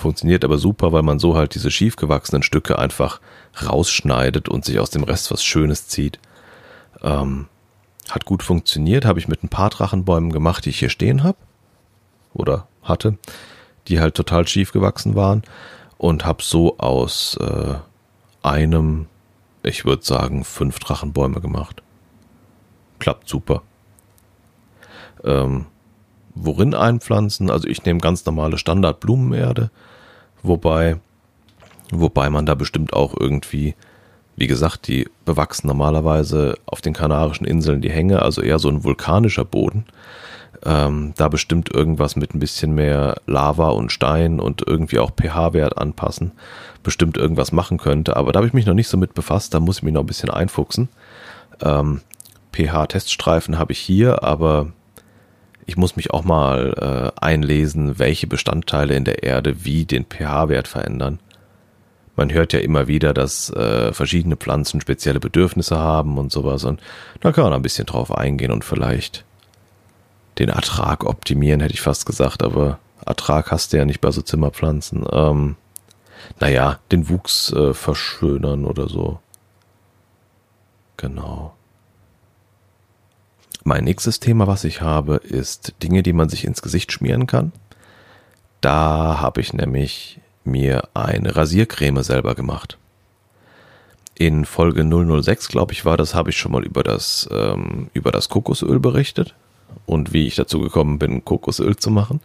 Funktioniert 0.00 0.46
aber 0.46 0.56
super, 0.56 0.92
weil 0.92 1.02
man 1.02 1.18
so 1.18 1.36
halt 1.36 1.54
diese 1.54 1.70
schief 1.70 1.96
gewachsenen 1.96 2.42
Stücke 2.42 2.78
einfach 2.78 3.20
rausschneidet 3.62 4.48
und 4.48 4.64
sich 4.64 4.78
aus 4.78 4.88
dem 4.88 5.04
Rest 5.04 5.30
was 5.30 5.44
Schönes 5.44 5.88
zieht. 5.88 6.18
Ähm, 7.02 7.48
hat 8.08 8.24
gut 8.24 8.42
funktioniert, 8.42 9.04
habe 9.04 9.18
ich 9.18 9.28
mit 9.28 9.42
ein 9.44 9.50
paar 9.50 9.68
Drachenbäumen 9.68 10.32
gemacht, 10.32 10.64
die 10.64 10.70
ich 10.70 10.78
hier 10.78 10.88
stehen 10.88 11.22
habe 11.22 11.36
oder 12.32 12.66
hatte, 12.82 13.18
die 13.88 14.00
halt 14.00 14.14
total 14.14 14.48
schief 14.48 14.72
gewachsen 14.72 15.16
waren 15.16 15.42
und 15.98 16.24
habe 16.24 16.42
so 16.42 16.78
aus 16.78 17.36
äh, 17.38 17.74
einem, 18.42 19.04
ich 19.62 19.84
würde 19.84 20.02
sagen, 20.02 20.44
fünf 20.44 20.78
Drachenbäume 20.78 21.42
gemacht. 21.42 21.82
Klappt 23.00 23.28
super. 23.28 23.60
Ähm, 25.24 25.66
worin 26.34 26.74
einpflanzen? 26.74 27.50
Also 27.50 27.68
ich 27.68 27.84
nehme 27.84 28.00
ganz 28.00 28.24
normale 28.24 28.56
Standard-Blumenerde, 28.56 29.70
wobei, 30.42 30.96
wobei 31.90 32.30
man 32.30 32.46
da 32.46 32.54
bestimmt 32.54 32.92
auch 32.92 33.14
irgendwie, 33.18 33.74
wie 34.36 34.46
gesagt, 34.46 34.88
die 34.88 35.08
bewachsen 35.24 35.66
normalerweise 35.66 36.56
auf 36.66 36.80
den 36.80 36.94
Kanarischen 36.94 37.46
Inseln 37.46 37.80
die 37.80 37.90
Hänge, 37.90 38.22
also 38.22 38.42
eher 38.42 38.58
so 38.58 38.68
ein 38.68 38.84
vulkanischer 38.84 39.44
Boden. 39.44 39.84
Ähm, 40.64 41.14
da 41.16 41.28
bestimmt 41.28 41.72
irgendwas 41.72 42.16
mit 42.16 42.34
ein 42.34 42.38
bisschen 42.38 42.74
mehr 42.74 43.16
Lava 43.26 43.70
und 43.70 43.92
Stein 43.92 44.40
und 44.40 44.62
irgendwie 44.66 44.98
auch 44.98 45.10
pH-Wert 45.10 45.78
anpassen, 45.78 46.32
bestimmt 46.82 47.16
irgendwas 47.16 47.50
machen 47.50 47.78
könnte. 47.78 48.16
Aber 48.16 48.32
da 48.32 48.38
habe 48.38 48.46
ich 48.46 48.52
mich 48.52 48.66
noch 48.66 48.74
nicht 48.74 48.88
so 48.88 48.98
mit 48.98 49.14
befasst, 49.14 49.54
da 49.54 49.60
muss 49.60 49.78
ich 49.78 49.82
mich 49.84 49.94
noch 49.94 50.02
ein 50.02 50.06
bisschen 50.06 50.30
einfuchsen. 50.30 50.90
Ähm, 51.62 52.02
pH-Teststreifen 52.52 53.58
habe 53.58 53.72
ich 53.72 53.78
hier, 53.78 54.22
aber 54.22 54.72
ich 55.70 55.76
muss 55.76 55.94
mich 55.94 56.10
auch 56.10 56.24
mal 56.24 57.12
äh, 57.16 57.24
einlesen, 57.24 58.00
welche 58.00 58.26
Bestandteile 58.26 58.96
in 58.96 59.04
der 59.04 59.22
Erde 59.22 59.64
wie 59.64 59.84
den 59.84 60.04
pH-Wert 60.04 60.66
verändern. 60.66 61.20
Man 62.16 62.32
hört 62.32 62.52
ja 62.52 62.58
immer 62.58 62.88
wieder, 62.88 63.14
dass 63.14 63.50
äh, 63.50 63.92
verschiedene 63.92 64.36
Pflanzen 64.36 64.80
spezielle 64.80 65.20
Bedürfnisse 65.20 65.78
haben 65.78 66.18
und 66.18 66.32
sowas. 66.32 66.64
Und 66.64 66.80
da 67.20 67.30
kann 67.30 67.44
man 67.44 67.52
ein 67.52 67.62
bisschen 67.62 67.86
drauf 67.86 68.12
eingehen 68.12 68.50
und 68.50 68.64
vielleicht 68.64 69.24
den 70.40 70.48
Ertrag 70.48 71.04
optimieren, 71.04 71.60
hätte 71.60 71.74
ich 71.74 71.82
fast 71.82 72.04
gesagt. 72.04 72.42
Aber 72.42 72.80
Ertrag 73.06 73.52
hast 73.52 73.72
du 73.72 73.76
ja 73.76 73.84
nicht 73.84 74.00
bei 74.00 74.10
so 74.10 74.22
Zimmerpflanzen. 74.22 75.06
Ähm, 75.12 75.54
naja, 76.40 76.80
den 76.90 77.08
Wuchs 77.08 77.52
äh, 77.52 77.74
verschönern 77.74 78.64
oder 78.64 78.88
so. 78.88 79.20
Genau. 80.96 81.54
Mein 83.62 83.84
nächstes 83.84 84.20
Thema, 84.20 84.46
was 84.46 84.64
ich 84.64 84.80
habe, 84.80 85.16
ist 85.16 85.74
Dinge, 85.82 86.02
die 86.02 86.14
man 86.14 86.28
sich 86.28 86.44
ins 86.44 86.62
Gesicht 86.62 86.92
schmieren 86.92 87.26
kann. 87.26 87.52
Da 88.60 89.20
habe 89.20 89.40
ich 89.40 89.52
nämlich 89.52 90.20
mir 90.44 90.88
eine 90.94 91.36
Rasiercreme 91.36 92.02
selber 92.02 92.34
gemacht. 92.34 92.78
In 94.14 94.44
Folge 94.44 94.84
006, 94.84 95.48
glaube 95.48 95.72
ich, 95.72 95.84
war 95.84 95.96
das, 95.96 96.14
habe 96.14 96.30
ich 96.30 96.38
schon 96.38 96.52
mal 96.52 96.64
über 96.64 96.82
das, 96.82 97.28
ähm, 97.32 97.88
über 97.94 98.12
das 98.12 98.28
Kokosöl 98.28 98.78
berichtet 98.80 99.34
und 99.86 100.12
wie 100.12 100.26
ich 100.26 100.36
dazu 100.36 100.60
gekommen 100.60 100.98
bin, 100.98 101.24
Kokosöl 101.24 101.76
zu 101.76 101.90
machen. 101.90 102.20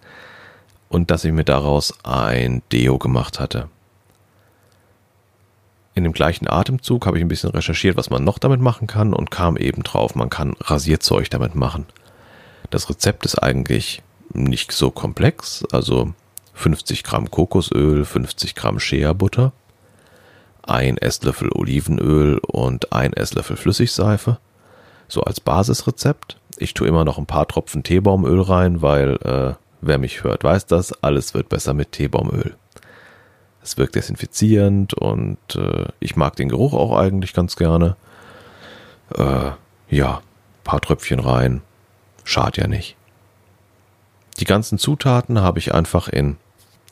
Und 0.89 1.12
dass 1.12 1.26
ich 1.26 1.32
mir 1.32 1.43
daraus 1.43 1.93
ein 2.04 2.62
Deo 2.71 2.98
gemacht 2.98 3.39
hatte. 3.39 3.69
In 5.95 6.03
dem 6.03 6.12
gleichen 6.12 6.47
Atemzug 6.47 7.05
habe 7.05 7.17
ich 7.17 7.23
ein 7.23 7.29
bisschen 7.29 7.51
recherchiert, 7.51 7.95
was 7.95 8.10
man 8.10 8.23
noch 8.23 8.38
damit 8.38 8.60
machen 8.60 8.86
kann 8.86 9.13
und 9.13 9.31
kam 9.31 9.55
eben 9.55 9.81
drauf, 9.81 10.13
man 10.13 10.29
kann 10.29 10.55
Rasierzeug 10.60 11.29
damit 11.29 11.55
machen. 11.55 11.86
Das 12.69 12.89
Rezept 12.89 13.25
ist 13.25 13.41
eigentlich 13.41 14.03
nicht 14.34 14.73
so 14.73 14.91
komplex, 14.91 15.63
also 15.71 16.13
50 16.53 17.03
Gramm 17.03 17.31
Kokosöl, 17.31 18.03
50 18.03 18.55
Gramm 18.55 18.79
Shea-Butter, 18.79 19.53
ein 20.63 20.97
Esslöffel 20.97 21.49
Olivenöl 21.53 22.39
und 22.39 22.91
ein 22.91 23.13
Esslöffel 23.13 23.55
Flüssigseife. 23.55 24.39
So 25.08 25.21
als 25.21 25.39
Basisrezept. 25.39 26.38
Ich 26.58 26.73
tue 26.73 26.88
immer 26.88 27.05
noch 27.05 27.17
ein 27.17 27.27
paar 27.27 27.47
Tropfen 27.47 27.84
Teebaumöl 27.84 28.41
rein, 28.41 28.81
weil 28.81 29.17
äh, 29.23 29.53
wer 29.81 29.97
mich 29.97 30.23
hört, 30.23 30.43
weiß 30.43 30.65
das, 30.65 31.03
alles 31.03 31.34
wird 31.34 31.47
besser 31.49 31.73
mit 31.73 31.91
Teebaumöl. 31.91 32.55
Es 33.65 33.80
wirkt 33.80 33.95
desinfizierend 33.95 34.93
und 34.93 35.39
äh, 35.56 35.88
ich 35.99 36.15
mag 36.15 36.36
den 36.36 36.49
Geruch 36.49 36.73
auch 36.73 36.95
eigentlich 36.95 37.34
ganz 37.34 37.56
gerne. 37.56 37.95
Äh, 39.17 39.49
ja, 39.89 40.21
paar 40.63 40.82
Tröpfchen 40.82 41.19
rein. 41.19 41.63
Schad 42.23 42.58
ja 42.58 42.67
nicht. 42.67 42.95
Die 44.39 44.45
ganzen 44.45 44.78
Zutaten 44.78 45.41
habe 45.41 45.58
ich 45.58 45.73
einfach 45.73 46.08
in, 46.08 46.38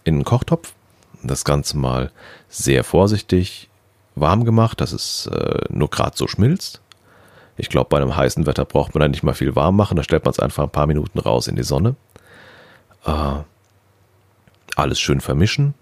in 0.04 0.16
einen 0.16 0.24
Kochtopf. 0.24 0.74
Das 1.22 1.46
Ganze 1.46 1.78
mal 1.78 2.12
sehr 2.50 2.84
vorsichtig 2.84 3.70
warm 4.16 4.44
gemacht, 4.44 4.82
dass 4.82 4.94
es 4.94 5.28
äh, 5.28 5.66
nur 5.70 5.92
gerade 5.92 6.18
so 6.18 6.28
schmilzt. 6.28 6.82
Ich 7.56 7.70
glaube, 7.70 7.90
bei 7.90 7.98
einem 7.98 8.16
heißen 8.16 8.48
Wetter 8.48 8.66
braucht 8.66 8.96
man 8.96 9.02
da 9.02 9.08
nicht 9.08 9.22
mal 9.22 9.36
viel 9.36 9.56
warm 9.56 9.76
machen. 9.76 9.96
Da 9.96 10.02
stellt 10.02 10.26
man 10.26 10.32
es 10.32 10.40
einfach 10.40 10.64
ein 10.64 10.72
paar 10.72 10.88
Minuten 10.88 11.20
raus 11.20 11.48
in 11.48 11.56
die 11.56 11.62
Sonne. 11.62 11.96
Äh, 13.06 13.44
alles 14.76 15.00
schön 15.00 15.22
vermischen 15.22 15.76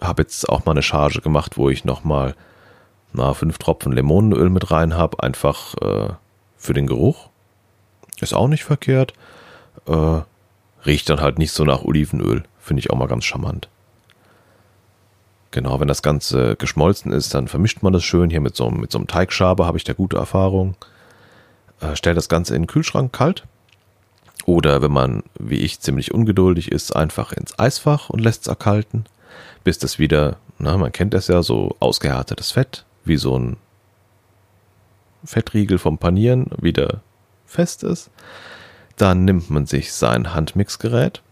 habe 0.00 0.22
jetzt 0.22 0.48
auch 0.48 0.64
mal 0.64 0.72
eine 0.72 0.82
Charge 0.82 1.20
gemacht, 1.20 1.56
wo 1.56 1.68
ich 1.68 1.84
nochmal 1.84 2.34
na, 3.12 3.34
fünf 3.34 3.58
Tropfen 3.58 3.92
Limonenöl 3.92 4.50
mit 4.50 4.70
rein 4.70 4.94
habe, 4.94 5.22
einfach 5.22 5.74
äh, 5.74 6.12
für 6.56 6.74
den 6.74 6.86
Geruch. 6.86 7.28
Ist 8.20 8.34
auch 8.34 8.48
nicht 8.48 8.64
verkehrt. 8.64 9.14
Äh, 9.86 10.20
riecht 10.86 11.08
dann 11.08 11.20
halt 11.20 11.38
nicht 11.38 11.52
so 11.52 11.64
nach 11.64 11.82
Olivenöl. 11.82 12.44
Finde 12.58 12.80
ich 12.80 12.90
auch 12.90 12.96
mal 12.96 13.08
ganz 13.08 13.24
charmant. 13.24 13.68
Genau, 15.50 15.80
wenn 15.80 15.88
das 15.88 16.02
Ganze 16.02 16.54
geschmolzen 16.56 17.12
ist, 17.12 17.34
dann 17.34 17.48
vermischt 17.48 17.82
man 17.82 17.92
das 17.92 18.04
schön. 18.04 18.30
Hier 18.30 18.40
mit 18.40 18.54
so, 18.54 18.70
mit 18.70 18.92
so 18.92 18.98
einem 18.98 19.08
Teigschaber 19.08 19.66
habe 19.66 19.78
ich 19.78 19.84
da 19.84 19.92
gute 19.92 20.16
Erfahrung. 20.16 20.76
Äh, 21.80 21.96
stellt 21.96 22.16
das 22.16 22.28
Ganze 22.28 22.54
in 22.54 22.62
den 22.62 22.68
Kühlschrank 22.68 23.12
kalt. 23.12 23.46
Oder 24.46 24.80
wenn 24.82 24.92
man, 24.92 25.22
wie 25.38 25.58
ich, 25.58 25.80
ziemlich 25.80 26.14
ungeduldig 26.14 26.70
ist, 26.70 26.94
einfach 26.94 27.32
ins 27.32 27.58
Eisfach 27.58 28.10
und 28.10 28.20
lässt 28.20 28.42
es 28.42 28.48
erkalten 28.48 29.04
bis 29.64 29.78
das 29.78 29.98
wieder, 29.98 30.36
na, 30.58 30.76
man 30.76 30.92
kennt 30.92 31.14
das 31.14 31.28
ja, 31.28 31.42
so 31.42 31.76
ausgehärtetes 31.80 32.52
Fett, 32.52 32.84
wie 33.04 33.16
so 33.16 33.38
ein 33.38 33.56
Fettriegel 35.24 35.78
vom 35.78 35.98
Panieren 35.98 36.46
wieder 36.60 37.00
fest 37.46 37.82
ist. 37.82 38.10
Dann 38.96 39.24
nimmt 39.24 39.50
man 39.50 39.66
sich 39.66 39.92
sein 39.92 40.34
Handmixgerät 40.34 41.22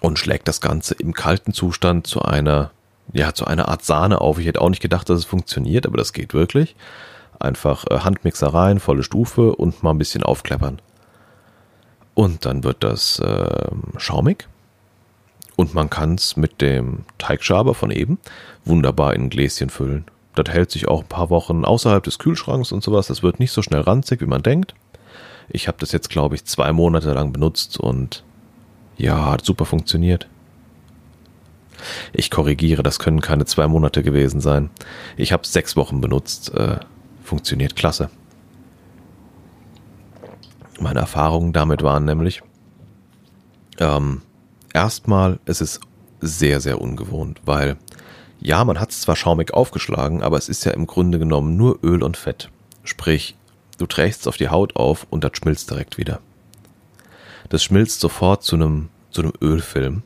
und 0.00 0.18
schlägt 0.18 0.48
das 0.48 0.60
Ganze 0.60 0.94
im 0.94 1.12
kalten 1.14 1.52
Zustand 1.52 2.06
zu 2.06 2.22
einer, 2.22 2.70
ja, 3.12 3.32
zu 3.32 3.46
einer 3.46 3.68
Art 3.68 3.84
Sahne 3.84 4.20
auf. 4.20 4.38
Ich 4.38 4.46
hätte 4.46 4.60
auch 4.60 4.70
nicht 4.70 4.82
gedacht, 4.82 5.08
dass 5.08 5.18
es 5.18 5.24
funktioniert, 5.24 5.86
aber 5.86 5.96
das 5.96 6.12
geht 6.12 6.34
wirklich. 6.34 6.76
Einfach 7.38 7.84
äh, 7.90 8.00
Handmixer 8.00 8.48
rein, 8.48 8.80
volle 8.80 9.02
Stufe 9.02 9.54
und 9.54 9.82
mal 9.82 9.90
ein 9.90 9.98
bisschen 9.98 10.22
aufkleppern. 10.22 10.80
Und 12.14 12.44
dann 12.44 12.62
wird 12.62 12.84
das 12.84 13.18
äh, 13.18 13.68
schaumig 13.96 14.46
und 15.56 15.74
man 15.74 15.90
kann 15.90 16.14
es 16.14 16.36
mit 16.36 16.60
dem 16.60 17.04
Teigschaber 17.18 17.74
von 17.74 17.90
eben 17.90 18.18
wunderbar 18.64 19.14
in 19.14 19.24
ein 19.24 19.30
Gläschen 19.30 19.70
füllen. 19.70 20.04
Das 20.34 20.52
hält 20.52 20.70
sich 20.70 20.88
auch 20.88 21.02
ein 21.02 21.08
paar 21.08 21.30
Wochen 21.30 21.64
außerhalb 21.64 22.02
des 22.02 22.18
Kühlschranks 22.18 22.72
und 22.72 22.82
sowas. 22.82 23.06
Das 23.06 23.22
wird 23.22 23.38
nicht 23.38 23.52
so 23.52 23.62
schnell 23.62 23.82
ranzig, 23.82 24.20
wie 24.20 24.26
man 24.26 24.42
denkt. 24.42 24.74
Ich 25.48 25.68
habe 25.68 25.78
das 25.78 25.92
jetzt, 25.92 26.10
glaube 26.10 26.34
ich, 26.34 26.44
zwei 26.44 26.72
Monate 26.72 27.12
lang 27.12 27.32
benutzt 27.32 27.78
und 27.78 28.24
ja, 28.96 29.30
hat 29.30 29.44
super 29.44 29.64
funktioniert. 29.64 30.28
Ich 32.12 32.30
korrigiere, 32.30 32.82
das 32.82 32.98
können 32.98 33.20
keine 33.20 33.44
zwei 33.44 33.68
Monate 33.68 34.02
gewesen 34.02 34.40
sein. 34.40 34.70
Ich 35.16 35.32
habe 35.32 35.46
sechs 35.46 35.76
Wochen 35.76 36.00
benutzt. 36.00 36.52
Äh, 36.54 36.78
funktioniert 37.22 37.74
klasse. 37.74 38.10
Meine 40.80 41.00
Erfahrungen 41.00 41.52
damit 41.52 41.82
waren 41.82 42.04
nämlich, 42.04 42.42
ähm, 43.78 44.22
erstmal 44.74 45.38
ist 45.46 45.62
es 45.62 45.80
sehr, 46.20 46.60
sehr 46.60 46.80
ungewohnt, 46.80 47.40
weil 47.46 47.76
ja, 48.40 48.62
man 48.64 48.78
hat 48.78 48.90
es 48.90 49.00
zwar 49.00 49.16
schaumig 49.16 49.54
aufgeschlagen, 49.54 50.22
aber 50.22 50.36
es 50.36 50.50
ist 50.50 50.64
ja 50.64 50.72
im 50.72 50.86
Grunde 50.86 51.18
genommen 51.18 51.56
nur 51.56 51.78
Öl 51.82 52.02
und 52.02 52.18
Fett. 52.18 52.50
Sprich, 52.82 53.36
du 53.78 53.86
trägst 53.86 54.20
es 54.20 54.26
auf 54.26 54.36
die 54.36 54.50
Haut 54.50 54.76
auf 54.76 55.06
und 55.08 55.24
das 55.24 55.32
schmilzt 55.34 55.70
direkt 55.70 55.96
wieder. 55.96 56.20
Das 57.48 57.64
schmilzt 57.64 58.00
sofort 58.00 58.42
zu 58.42 58.56
einem, 58.56 58.90
zu 59.10 59.22
einem 59.22 59.32
Ölfilm, 59.40 60.02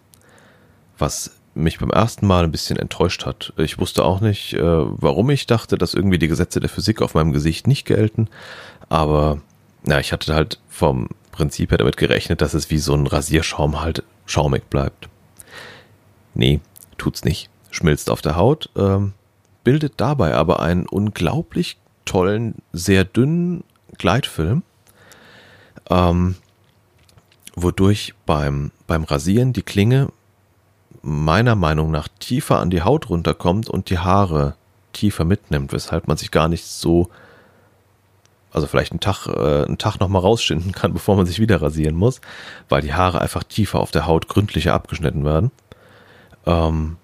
was 0.98 1.32
mich 1.54 1.78
beim 1.78 1.90
ersten 1.90 2.26
Mal 2.26 2.44
ein 2.44 2.52
bisschen 2.52 2.78
enttäuscht 2.78 3.26
hat. 3.26 3.52
Ich 3.56 3.78
wusste 3.78 4.04
auch 4.04 4.20
nicht, 4.20 4.54
äh, 4.54 4.62
warum 4.62 5.30
ich 5.30 5.46
dachte, 5.46 5.76
dass 5.76 5.94
irgendwie 5.94 6.18
die 6.18 6.28
Gesetze 6.28 6.60
der 6.60 6.68
Physik 6.68 7.02
auf 7.02 7.14
meinem 7.14 7.32
Gesicht 7.32 7.66
nicht 7.66 7.84
gelten, 7.84 8.28
aber 8.88 9.40
ja, 9.86 9.98
ich 9.98 10.12
hatte 10.12 10.34
halt 10.34 10.60
vom 10.68 11.08
Prinzip 11.32 11.70
her 11.70 11.78
damit 11.78 11.96
gerechnet, 11.96 12.40
dass 12.40 12.54
es 12.54 12.70
wie 12.70 12.78
so 12.78 12.94
ein 12.94 13.06
Rasierschaum 13.06 13.80
halt 13.80 14.04
schaumig 14.28 14.70
bleibt. 14.70 15.08
Nee, 16.34 16.60
tut's 16.98 17.24
nicht. 17.24 17.50
Schmilzt 17.70 18.10
auf 18.10 18.22
der 18.22 18.36
Haut, 18.36 18.70
ähm, 18.76 19.12
bildet 19.64 19.94
dabei 19.96 20.34
aber 20.34 20.60
einen 20.60 20.86
unglaublich 20.86 21.78
tollen, 22.04 22.54
sehr 22.72 23.04
dünnen 23.04 23.64
Gleitfilm, 23.98 24.62
ähm, 25.90 26.36
wodurch 27.54 28.14
beim, 28.24 28.70
beim 28.86 29.04
Rasieren 29.04 29.52
die 29.52 29.62
Klinge 29.62 30.08
meiner 31.02 31.54
Meinung 31.54 31.90
nach 31.90 32.08
tiefer 32.18 32.58
an 32.58 32.70
die 32.70 32.82
Haut 32.82 33.10
runterkommt 33.10 33.68
und 33.68 33.90
die 33.90 33.98
Haare 33.98 34.54
tiefer 34.92 35.24
mitnimmt, 35.24 35.72
weshalb 35.72 36.08
man 36.08 36.16
sich 36.16 36.30
gar 36.30 36.48
nicht 36.48 36.64
so 36.64 37.10
also 38.52 38.66
vielleicht 38.66 38.92
einen 38.92 39.00
Tag, 39.00 39.26
äh, 39.26 39.64
einen 39.64 39.78
Tag 39.78 40.00
nochmal 40.00 40.22
rausschinden 40.22 40.72
kann, 40.72 40.92
bevor 40.94 41.16
man 41.16 41.26
sich 41.26 41.38
wieder 41.40 41.60
rasieren 41.60 41.94
muss, 41.94 42.20
weil 42.68 42.82
die 42.82 42.94
Haare 42.94 43.20
einfach 43.20 43.44
tiefer 43.44 43.80
auf 43.80 43.90
der 43.90 44.06
Haut 44.06 44.28
gründlicher 44.28 44.74
abgeschnitten 44.74 45.24
werden. 45.24 45.50
Ähm, 46.46 46.96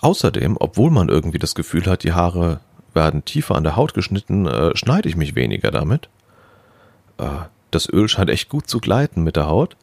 außerdem, 0.00 0.56
obwohl 0.58 0.90
man 0.90 1.08
irgendwie 1.08 1.38
das 1.38 1.54
Gefühl 1.54 1.86
hat, 1.86 2.02
die 2.04 2.12
Haare 2.12 2.60
werden 2.92 3.24
tiefer 3.24 3.56
an 3.56 3.64
der 3.64 3.76
Haut 3.76 3.94
geschnitten, 3.94 4.46
äh, 4.46 4.76
schneide 4.76 5.08
ich 5.08 5.16
mich 5.16 5.34
weniger 5.34 5.70
damit. 5.70 6.08
Äh, 7.18 7.46
das 7.70 7.88
Öl 7.88 8.08
scheint 8.08 8.30
echt 8.30 8.48
gut 8.48 8.68
zu 8.68 8.78
gleiten 8.78 9.22
mit 9.22 9.36
der 9.36 9.46
Haut. 9.46 9.76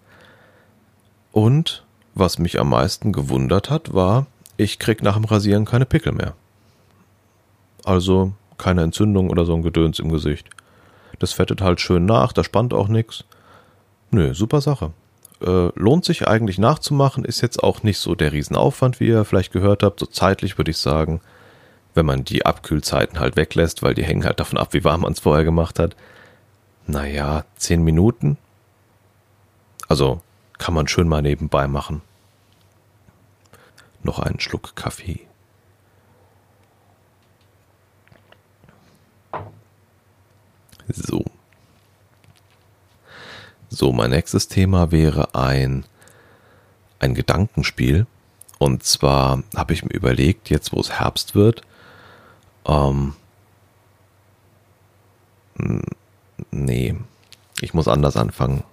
Und 1.31 1.83
was 2.13 2.39
mich 2.39 2.59
am 2.59 2.69
meisten 2.69 3.11
gewundert 3.13 3.69
hat, 3.69 3.93
war, 3.93 4.27
ich 4.57 4.79
krieg 4.79 5.01
nach 5.01 5.15
dem 5.15 5.25
Rasieren 5.25 5.65
keine 5.65 5.85
Pickel 5.85 6.13
mehr. 6.13 6.33
Also 7.83 8.33
keine 8.61 8.83
Entzündung 8.83 9.29
oder 9.29 9.45
so 9.45 9.53
ein 9.53 9.63
Gedöns 9.63 9.99
im 9.99 10.11
Gesicht. 10.11 10.49
Das 11.19 11.33
fettet 11.33 11.61
halt 11.61 11.81
schön 11.81 12.05
nach, 12.05 12.31
da 12.31 12.43
spannt 12.43 12.73
auch 12.73 12.87
nichts. 12.87 13.25
Nö, 14.11 14.33
super 14.33 14.61
Sache. 14.61 14.91
Äh, 15.41 15.69
lohnt 15.75 16.05
sich 16.05 16.27
eigentlich 16.27 16.59
nachzumachen, 16.59 17.25
ist 17.25 17.41
jetzt 17.41 17.63
auch 17.63 17.83
nicht 17.83 17.97
so 17.97 18.15
der 18.15 18.31
Riesenaufwand, 18.31 18.99
wie 18.99 19.07
ihr 19.07 19.25
vielleicht 19.25 19.51
gehört 19.51 19.83
habt. 19.83 19.99
So 19.99 20.05
zeitlich 20.05 20.57
würde 20.57 20.71
ich 20.71 20.77
sagen, 20.77 21.21
wenn 21.95 22.05
man 22.05 22.23
die 22.23 22.45
Abkühlzeiten 22.45 23.19
halt 23.19 23.35
weglässt, 23.35 23.83
weil 23.83 23.93
die 23.93 24.03
hängen 24.03 24.23
halt 24.23 24.39
davon 24.39 24.57
ab, 24.59 24.73
wie 24.73 24.83
warm 24.83 25.01
man 25.01 25.13
es 25.13 25.19
vorher 25.19 25.43
gemacht 25.43 25.79
hat. 25.79 25.95
Naja, 26.87 27.45
zehn 27.55 27.83
Minuten. 27.83 28.37
Also 29.87 30.21
kann 30.57 30.73
man 30.73 30.87
schön 30.87 31.07
mal 31.07 31.21
nebenbei 31.21 31.67
machen. 31.67 32.01
Noch 34.03 34.19
einen 34.19 34.39
Schluck 34.39 34.75
Kaffee. 34.75 35.21
So. 40.93 41.23
So, 43.69 43.91
mein 43.93 44.09
nächstes 44.09 44.47
Thema 44.47 44.91
wäre 44.91 45.33
ein, 45.33 45.85
ein 46.99 47.13
Gedankenspiel. 47.13 48.05
Und 48.59 48.83
zwar 48.83 49.43
habe 49.55 49.73
ich 49.73 49.83
mir 49.83 49.93
überlegt, 49.93 50.49
jetzt 50.49 50.71
wo 50.71 50.79
es 50.79 50.91
Herbst 50.91 51.35
wird, 51.35 51.61
ähm, 52.65 53.15
nee, 56.51 56.95
ich 57.61 57.73
muss 57.73 57.87
anders 57.87 58.17
anfangen. 58.17 58.63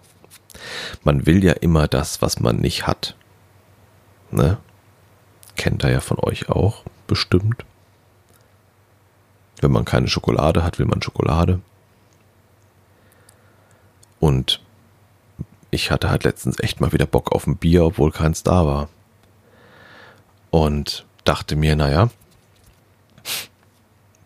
Man 1.04 1.26
will 1.26 1.44
ja 1.44 1.52
immer 1.52 1.88
das, 1.88 2.20
was 2.20 2.40
man 2.40 2.57
nicht 2.57 2.87
hat. 2.87 3.16
Ne? 4.31 4.59
Kennt 5.57 5.85
er 5.85 5.90
ja 5.90 6.00
von 6.00 6.18
euch 6.18 6.48
auch, 6.48 6.83
bestimmt. 7.07 7.64
Wenn 9.61 9.72
man 9.72 9.85
keine 9.85 10.09
Schokolade 10.09 10.62
hat, 10.62 10.78
will 10.78 10.87
man 10.87 11.02
Schokolade. 11.02 11.61
Und 14.20 14.61
ich 15.70 15.90
hatte 15.90 16.11
halt 16.11 16.24
letztens 16.24 16.59
echt 16.61 16.81
mal 16.81 16.92
wieder 16.92 17.07
Bock 17.07 17.33
auf 17.33 17.46
ein 17.46 17.57
Bier, 17.57 17.85
obwohl 17.85 18.11
keins 18.11 18.42
da 18.42 18.66
war. 18.66 18.88
Und 20.50 21.04
dachte 21.24 21.57
mir, 21.57 21.76
naja, 21.76 22.09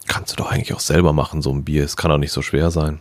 kannst 0.07 0.33
du 0.33 0.37
doch 0.37 0.51
eigentlich 0.51 0.75
auch 0.75 0.81
selber 0.81 1.13
machen, 1.13 1.43
so 1.43 1.51
ein 1.51 1.65
Bier. 1.65 1.85
Es 1.85 1.97
kann 1.97 2.11
doch 2.11 2.19
nicht 2.19 2.33
so 2.33 2.43
schwer 2.43 2.71
sein. 2.71 3.01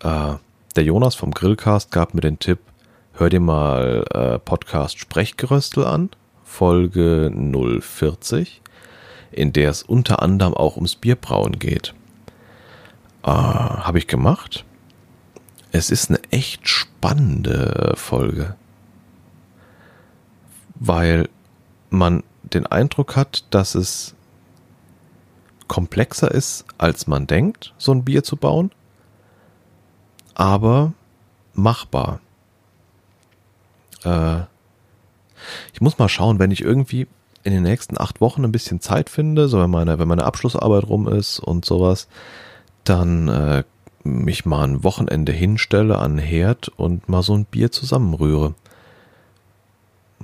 Äh, 0.00 0.34
der 0.76 0.84
Jonas 0.84 1.14
vom 1.14 1.32
Grillcast 1.32 1.90
gab 1.90 2.14
mir 2.14 2.20
den 2.20 2.38
Tipp, 2.38 2.58
hör 3.14 3.30
dir 3.30 3.40
mal 3.40 4.04
äh, 4.12 4.38
Podcast 4.38 4.98
Sprechgeröstel 4.98 5.84
an, 5.84 6.10
Folge 6.44 7.32
040, 7.80 8.60
in 9.32 9.52
der 9.52 9.70
es 9.70 9.82
unter 9.82 10.22
anderem 10.22 10.54
auch 10.54 10.76
ums 10.76 10.96
Bierbrauen 10.96 11.58
geht. 11.58 11.94
Äh, 13.24 13.30
Habe 13.30 13.98
ich 13.98 14.06
gemacht. 14.06 14.64
Es 15.76 15.90
ist 15.90 16.08
eine 16.08 16.20
echt 16.30 16.66
spannende 16.66 17.92
Folge, 17.96 18.56
weil 20.76 21.28
man 21.90 22.22
den 22.44 22.64
Eindruck 22.64 23.14
hat, 23.14 23.44
dass 23.50 23.74
es 23.74 24.14
komplexer 25.68 26.30
ist, 26.30 26.64
als 26.78 27.06
man 27.06 27.26
denkt, 27.26 27.74
so 27.76 27.92
ein 27.92 28.04
Bier 28.04 28.24
zu 28.24 28.36
bauen, 28.36 28.70
aber 30.34 30.94
machbar. 31.52 32.20
Äh, 34.02 34.44
ich 35.74 35.82
muss 35.82 35.98
mal 35.98 36.08
schauen, 36.08 36.38
wenn 36.38 36.52
ich 36.52 36.62
irgendwie 36.62 37.06
in 37.42 37.52
den 37.52 37.64
nächsten 37.64 38.00
acht 38.00 38.22
Wochen 38.22 38.44
ein 38.44 38.52
bisschen 38.52 38.80
Zeit 38.80 39.10
finde, 39.10 39.46
so 39.46 39.60
wenn 39.60 39.70
meine, 39.70 39.98
wenn 39.98 40.08
meine 40.08 40.24
Abschlussarbeit 40.24 40.84
rum 40.84 41.06
ist 41.06 41.38
und 41.38 41.66
sowas, 41.66 42.08
dann 42.84 43.28
äh, 43.28 43.64
mich 44.06 44.46
mal 44.46 44.64
ein 44.64 44.84
Wochenende 44.84 45.32
hinstelle 45.32 45.98
an 45.98 46.16
den 46.16 46.24
Herd 46.24 46.68
und 46.68 47.08
mal 47.08 47.22
so 47.22 47.34
ein 47.34 47.44
Bier 47.44 47.70
zusammenrühre 47.70 48.54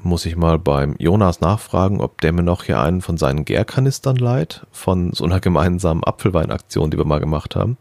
muss 0.05 0.27
ich 0.27 0.37
mal 0.37 0.59
beim 0.59 0.97
Jonas 0.99 1.41
nachfragen, 1.41 2.01
ob 2.01 2.21
der 2.21 2.33
mir 2.33 2.43
noch 2.43 2.65
hier 2.65 2.81
einen 2.81 3.01
von 3.01 3.17
seinen 3.17 3.45
Gärkanistern 3.45 4.17
leiht, 4.17 4.67
von 4.73 5.13
so 5.13 5.25
einer 5.25 5.41
gemeinsamen 5.41 6.05
Apfelweinaktion, 6.05 6.91
die 6.91 6.99
wir 6.99 7.05
mal 7.05 7.21
gemacht 7.21 7.57
haben. 7.57 7.77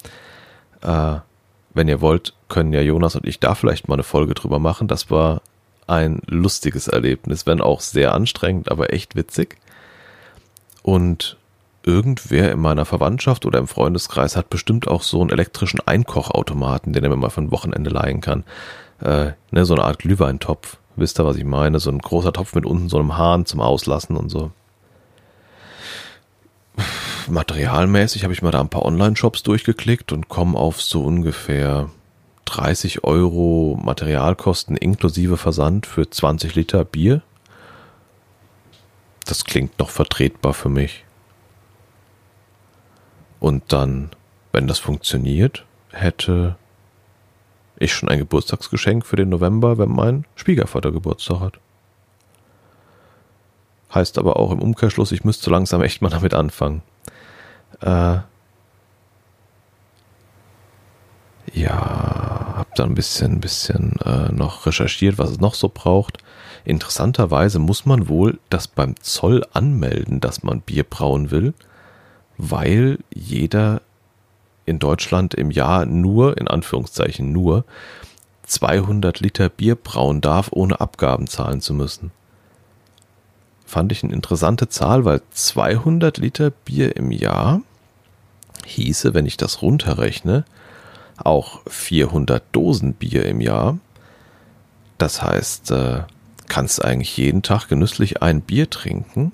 Äh, 0.82 1.20
wenn 1.74 1.88
ihr 1.88 2.02
wollt, 2.02 2.34
können 2.50 2.74
ja 2.74 2.82
Jonas 2.82 3.16
und 3.16 3.26
ich 3.26 3.40
da 3.40 3.56
vielleicht 3.56 3.88
mal 3.88 3.96
eine 3.96 4.04
Folge 4.04 4.34
drüber 4.34 4.60
machen. 4.60 4.88
Das 4.88 5.10
war 5.10 5.42
ein 5.88 6.22
lustiges 6.28 6.88
Erlebnis, 6.88 7.48
wenn 7.48 7.62
auch 7.62 7.82
sehr 7.82 8.14
anstrengend, 8.14 8.70
aber 8.70 8.94
echt 8.94 9.16
witzig. 9.16 9.58
Und 10.84 11.38
irgendwer 11.84 12.52
in 12.52 12.60
meiner 12.60 12.86
Verwandtschaft 12.86 13.46
oder 13.46 13.60
im 13.60 13.68
Freundeskreis 13.68 14.36
hat 14.36 14.50
bestimmt 14.50 14.88
auch 14.88 15.04
so 15.04 15.22
einen 15.22 15.30
elektrischen 15.30 15.80
Einkochautomaten, 15.80 16.94
den 16.94 17.04
er 17.04 17.10
mir 17.10 17.16
mal 17.16 17.32
ein 17.36 17.52
Wochenende 17.52 17.90
leihen 17.90 18.22
kann. 18.22 18.44
Äh, 19.02 19.32
ne, 19.52 19.66
so 19.66 19.74
eine 19.74 19.84
Art 19.84 20.00
Glühweintopf. 20.00 20.78
Wisst 20.96 21.20
ihr, 21.20 21.26
was 21.26 21.38
ich 21.38 21.46
meine? 21.46 21.80
So 21.80 21.90
ein 21.90 22.00
großer 22.00 22.34
Topf 22.34 22.54
mit 22.54 22.66
unten 22.66 22.90
so 22.90 22.98
einem 22.98 23.18
Hahn 23.18 23.46
zum 23.46 23.62
Auslassen 23.62 24.16
und 24.16 24.30
so. 24.30 24.52
Materialmäßig 27.28 28.24
habe 28.24 28.34
ich 28.34 28.42
mal 28.42 28.52
da 28.52 28.60
ein 28.60 28.70
paar 28.70 28.86
Online-Shops 28.86 29.44
durchgeklickt 29.44 30.12
und 30.12 30.30
komme 30.30 30.58
auf 30.58 30.82
so 30.82 31.04
ungefähr 31.04 31.90
30 32.46 33.04
Euro 33.04 33.80
Materialkosten 33.82 34.76
inklusive 34.76 35.38
Versand 35.38 35.86
für 35.86 36.10
20 36.10 36.56
Liter 36.56 36.84
Bier. 36.84 37.22
Das 39.26 39.46
klingt 39.46 39.80
noch 39.80 39.90
vertretbar 39.90 40.54
für 40.54 40.70
mich. 40.70 41.06
Und 43.42 43.74
dann, 43.74 44.12
wenn 44.52 44.68
das 44.68 44.78
funktioniert, 44.78 45.66
hätte 45.92 46.56
ich 47.76 47.92
schon 47.92 48.08
ein 48.08 48.20
Geburtstagsgeschenk 48.20 49.04
für 49.04 49.16
den 49.16 49.30
November, 49.30 49.80
wenn 49.80 49.90
mein 49.90 50.26
Schwiegervater 50.36 50.92
Geburtstag 50.92 51.40
hat. 51.40 51.60
Heißt 53.94 54.20
aber 54.20 54.38
auch 54.38 54.52
im 54.52 54.60
Umkehrschluss, 54.60 55.12
ich 55.12 55.24
müsste 55.24 55.50
langsam 55.50 55.82
echt 55.82 56.04
mal 56.04 56.10
damit 56.10 56.36
anfangen. 56.36 56.84
Äh, 57.82 58.20
ja, 61.54 62.54
hab 62.58 62.76
da 62.76 62.84
ein 62.84 62.94
bisschen, 62.94 63.42
bisschen 63.42 64.00
äh, 64.06 64.32
noch 64.32 64.68
recherchiert, 64.68 65.18
was 65.18 65.32
es 65.32 65.40
noch 65.40 65.56
so 65.56 65.68
braucht. 65.74 66.20
Interessanterweise 66.64 67.58
muss 67.58 67.88
man 67.88 68.08
wohl 68.08 68.40
das 68.52 68.68
beim 68.68 68.96
Zoll 69.02 69.44
anmelden, 69.52 70.20
dass 70.20 70.44
man 70.44 70.62
Bier 70.62 70.84
brauen 70.84 71.32
will, 71.32 71.56
weil 72.44 72.98
jeder 73.14 73.84
in 74.66 74.80
Deutschland 74.80 75.36
im 75.36 75.52
Jahr 75.52 75.86
nur, 75.86 76.40
in 76.40 76.48
Anführungszeichen 76.48 77.32
nur, 77.32 77.66
200 78.46 79.20
Liter 79.20 79.48
Bier 79.48 79.76
brauen 79.76 80.22
darf, 80.22 80.50
ohne 80.52 80.82
Abgaben 80.82 81.28
zahlen 81.28 81.62
zu 81.62 81.76
müssen. 81.76 82.12
Fand 83.64 83.92
ich 83.92 84.04
eine 84.04 84.14
interessante 84.14 84.70
Zahl, 84.70 85.06
weil 85.06 85.22
200 85.30 86.18
Liter 86.18 86.50
Bier 86.50 86.96
im 86.96 87.12
Jahr 87.12 87.62
hieße, 88.66 89.14
wenn 89.14 89.28
ich 89.28 89.38
das 89.38 89.62
runterrechne, 89.62 90.44
auch 91.18 91.62
400 91.68 92.44
Dosen 92.52 92.94
Bier 92.96 93.26
im 93.28 93.40
Jahr. 93.40 93.78
Das 94.98 95.22
heißt, 95.22 95.70
äh, 95.72 96.00
kannst 96.48 96.84
eigentlich 96.84 97.16
jeden 97.18 97.44
Tag 97.44 97.68
genüsslich 97.68 98.24
ein 98.24 98.42
Bier 98.42 98.68
trinken, 98.70 99.32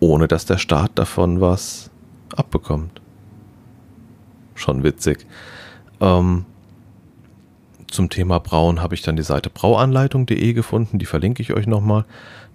ohne 0.00 0.26
dass 0.26 0.44
der 0.46 0.58
Staat 0.58 0.92
davon 0.96 1.40
was 1.40 1.90
abbekommt 2.34 3.00
schon 4.60 4.84
witzig. 4.84 5.26
Ähm, 6.00 6.44
zum 7.88 8.08
Thema 8.08 8.38
Brauen 8.38 8.80
habe 8.80 8.94
ich 8.94 9.02
dann 9.02 9.16
die 9.16 9.24
Seite 9.24 9.50
brauanleitung.de 9.50 10.52
gefunden, 10.52 11.00
die 11.00 11.06
verlinke 11.06 11.42
ich 11.42 11.52
euch 11.54 11.66
nochmal. 11.66 12.04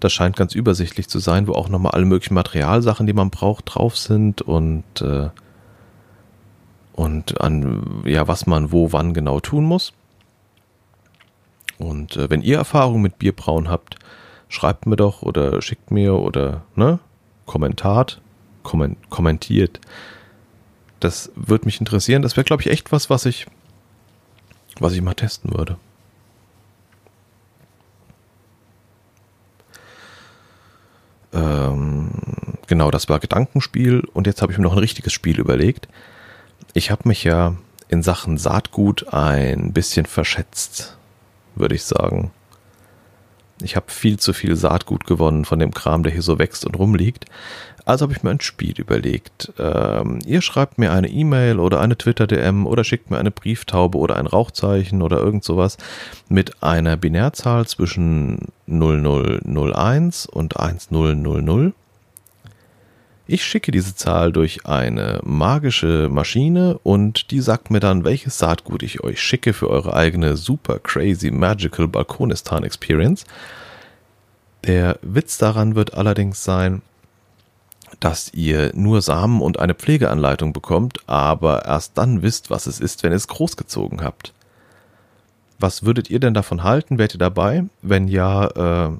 Das 0.00 0.12
scheint 0.12 0.36
ganz 0.36 0.54
übersichtlich 0.54 1.08
zu 1.08 1.18
sein, 1.18 1.46
wo 1.46 1.52
auch 1.52 1.68
nochmal 1.68 1.92
alle 1.92 2.06
möglichen 2.06 2.34
Materialsachen, 2.34 3.06
die 3.06 3.12
man 3.12 3.30
braucht, 3.30 3.74
drauf 3.74 3.98
sind 3.98 4.40
und, 4.40 4.84
äh, 5.02 5.28
und 6.94 7.40
an, 7.40 8.02
ja, 8.06 8.26
was 8.28 8.46
man 8.46 8.72
wo, 8.72 8.92
wann 8.92 9.12
genau 9.12 9.40
tun 9.40 9.64
muss. 9.64 9.92
Und 11.78 12.16
äh, 12.16 12.30
wenn 12.30 12.40
ihr 12.40 12.56
Erfahrung 12.56 13.02
mit 13.02 13.18
Bierbrauen 13.18 13.68
habt, 13.68 13.96
schreibt 14.48 14.86
mir 14.86 14.96
doch 14.96 15.20
oder 15.20 15.60
schickt 15.60 15.90
mir 15.90 16.14
oder, 16.14 16.62
ne, 16.74 16.98
Kommentat, 17.46 18.20
komment, 18.62 18.98
kommentiert 19.10 19.80
das 21.00 21.30
würde 21.34 21.66
mich 21.66 21.80
interessieren. 21.80 22.22
Das 22.22 22.36
wäre, 22.36 22.44
glaube 22.44 22.62
ich, 22.62 22.70
echt 22.70 22.92
was, 22.92 23.10
was 23.10 23.26
ich, 23.26 23.46
was 24.78 24.92
ich 24.92 25.02
mal 25.02 25.14
testen 25.14 25.54
würde. 25.54 25.76
Ähm, 31.32 32.10
genau, 32.66 32.90
das 32.90 33.08
war 33.08 33.18
Gedankenspiel 33.18 34.00
und 34.14 34.26
jetzt 34.26 34.42
habe 34.42 34.52
ich 34.52 34.58
mir 34.58 34.64
noch 34.64 34.72
ein 34.72 34.78
richtiges 34.78 35.12
Spiel 35.12 35.38
überlegt. 35.38 35.88
Ich 36.72 36.90
habe 36.90 37.08
mich 37.08 37.24
ja 37.24 37.56
in 37.88 38.02
Sachen 38.02 38.38
Saatgut 38.38 39.12
ein 39.12 39.72
bisschen 39.72 40.06
verschätzt, 40.06 40.96
würde 41.54 41.74
ich 41.74 41.84
sagen. 41.84 42.32
Ich 43.62 43.76
habe 43.76 43.86
viel 43.90 44.18
zu 44.18 44.32
viel 44.32 44.56
Saatgut 44.56 45.06
gewonnen 45.06 45.44
von 45.44 45.58
dem 45.58 45.72
Kram, 45.72 46.02
der 46.02 46.12
hier 46.12 46.22
so 46.22 46.38
wächst 46.38 46.64
und 46.66 46.78
rumliegt. 46.78 47.26
Also 47.86 48.02
habe 48.02 48.12
ich 48.12 48.22
mir 48.24 48.30
ein 48.30 48.40
Spiel 48.40 48.74
überlegt. 48.78 49.52
Ähm, 49.58 50.18
ihr 50.26 50.42
schreibt 50.42 50.76
mir 50.76 50.92
eine 50.92 51.08
E-Mail 51.08 51.60
oder 51.60 51.80
eine 51.80 51.96
Twitter-DM 51.96 52.66
oder 52.66 52.82
schickt 52.82 53.12
mir 53.12 53.18
eine 53.18 53.30
Brieftaube 53.30 53.96
oder 53.96 54.16
ein 54.16 54.26
Rauchzeichen 54.26 55.02
oder 55.02 55.18
irgend 55.18 55.44
sowas 55.44 55.78
mit 56.28 56.64
einer 56.64 56.96
Binärzahl 56.96 57.66
zwischen 57.66 58.48
0001 58.66 60.26
und 60.26 60.56
1000. 60.58 61.74
Ich 63.28 63.44
schicke 63.44 63.72
diese 63.72 63.96
Zahl 63.96 64.30
durch 64.30 64.66
eine 64.66 65.20
magische 65.24 66.08
Maschine 66.08 66.78
und 66.84 67.32
die 67.32 67.40
sagt 67.40 67.72
mir 67.72 67.80
dann, 67.80 68.04
welches 68.04 68.38
Saatgut 68.38 68.84
ich 68.84 69.02
euch 69.02 69.20
schicke 69.20 69.52
für 69.52 69.68
eure 69.68 69.94
eigene 69.94 70.36
super 70.36 70.78
crazy 70.78 71.32
magical 71.32 71.88
Balkonistan 71.88 72.62
Experience. 72.62 73.24
Der 74.64 75.00
Witz 75.02 75.38
daran 75.38 75.74
wird 75.74 75.94
allerdings 75.94 76.44
sein, 76.44 76.82
dass 77.98 78.32
ihr 78.32 78.70
nur 78.74 79.02
Samen 79.02 79.40
und 79.40 79.58
eine 79.58 79.74
Pflegeanleitung 79.74 80.52
bekommt, 80.52 80.98
aber 81.08 81.64
erst 81.64 81.98
dann 81.98 82.22
wisst, 82.22 82.50
was 82.50 82.66
es 82.66 82.78
ist, 82.78 83.02
wenn 83.02 83.12
ihr 83.12 83.16
es 83.16 83.26
großgezogen 83.26 84.04
habt. 84.04 84.34
Was 85.58 85.84
würdet 85.84 86.10
ihr 86.10 86.20
denn 86.20 86.34
davon 86.34 86.62
halten? 86.62 86.98
Wärt 86.98 87.14
ihr 87.14 87.18
dabei? 87.18 87.64
Wenn 87.82 88.06
ja, 88.06 88.46
äh, 88.88 88.90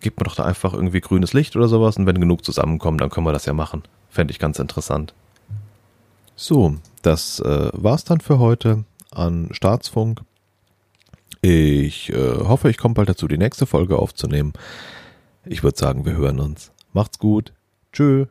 gibt 0.00 0.18
mir 0.18 0.24
doch 0.24 0.34
da 0.34 0.44
einfach 0.44 0.74
irgendwie 0.74 1.00
grünes 1.00 1.32
Licht 1.32 1.56
oder 1.56 1.68
sowas 1.68 1.96
und 1.96 2.06
wenn 2.06 2.20
genug 2.20 2.44
zusammenkommen, 2.44 2.98
dann 2.98 3.10
können 3.10 3.26
wir 3.26 3.32
das 3.32 3.46
ja 3.46 3.52
machen. 3.52 3.82
Fände 4.10 4.32
ich 4.32 4.38
ganz 4.38 4.58
interessant. 4.58 5.14
So, 6.36 6.76
das 7.02 7.40
äh, 7.40 7.70
war's 7.72 8.04
dann 8.04 8.20
für 8.20 8.38
heute 8.38 8.84
an 9.10 9.48
Staatsfunk. 9.52 10.22
Ich 11.40 12.12
äh, 12.12 12.38
hoffe, 12.44 12.70
ich 12.70 12.78
komme 12.78 12.94
bald 12.94 13.08
dazu, 13.08 13.28
die 13.28 13.38
nächste 13.38 13.66
Folge 13.66 13.98
aufzunehmen. 13.98 14.52
Ich 15.44 15.62
würde 15.62 15.78
sagen, 15.78 16.04
wir 16.04 16.16
hören 16.16 16.40
uns. 16.40 16.72
Macht's 16.92 17.18
gut. 17.18 17.52
Tschö. 17.92 18.26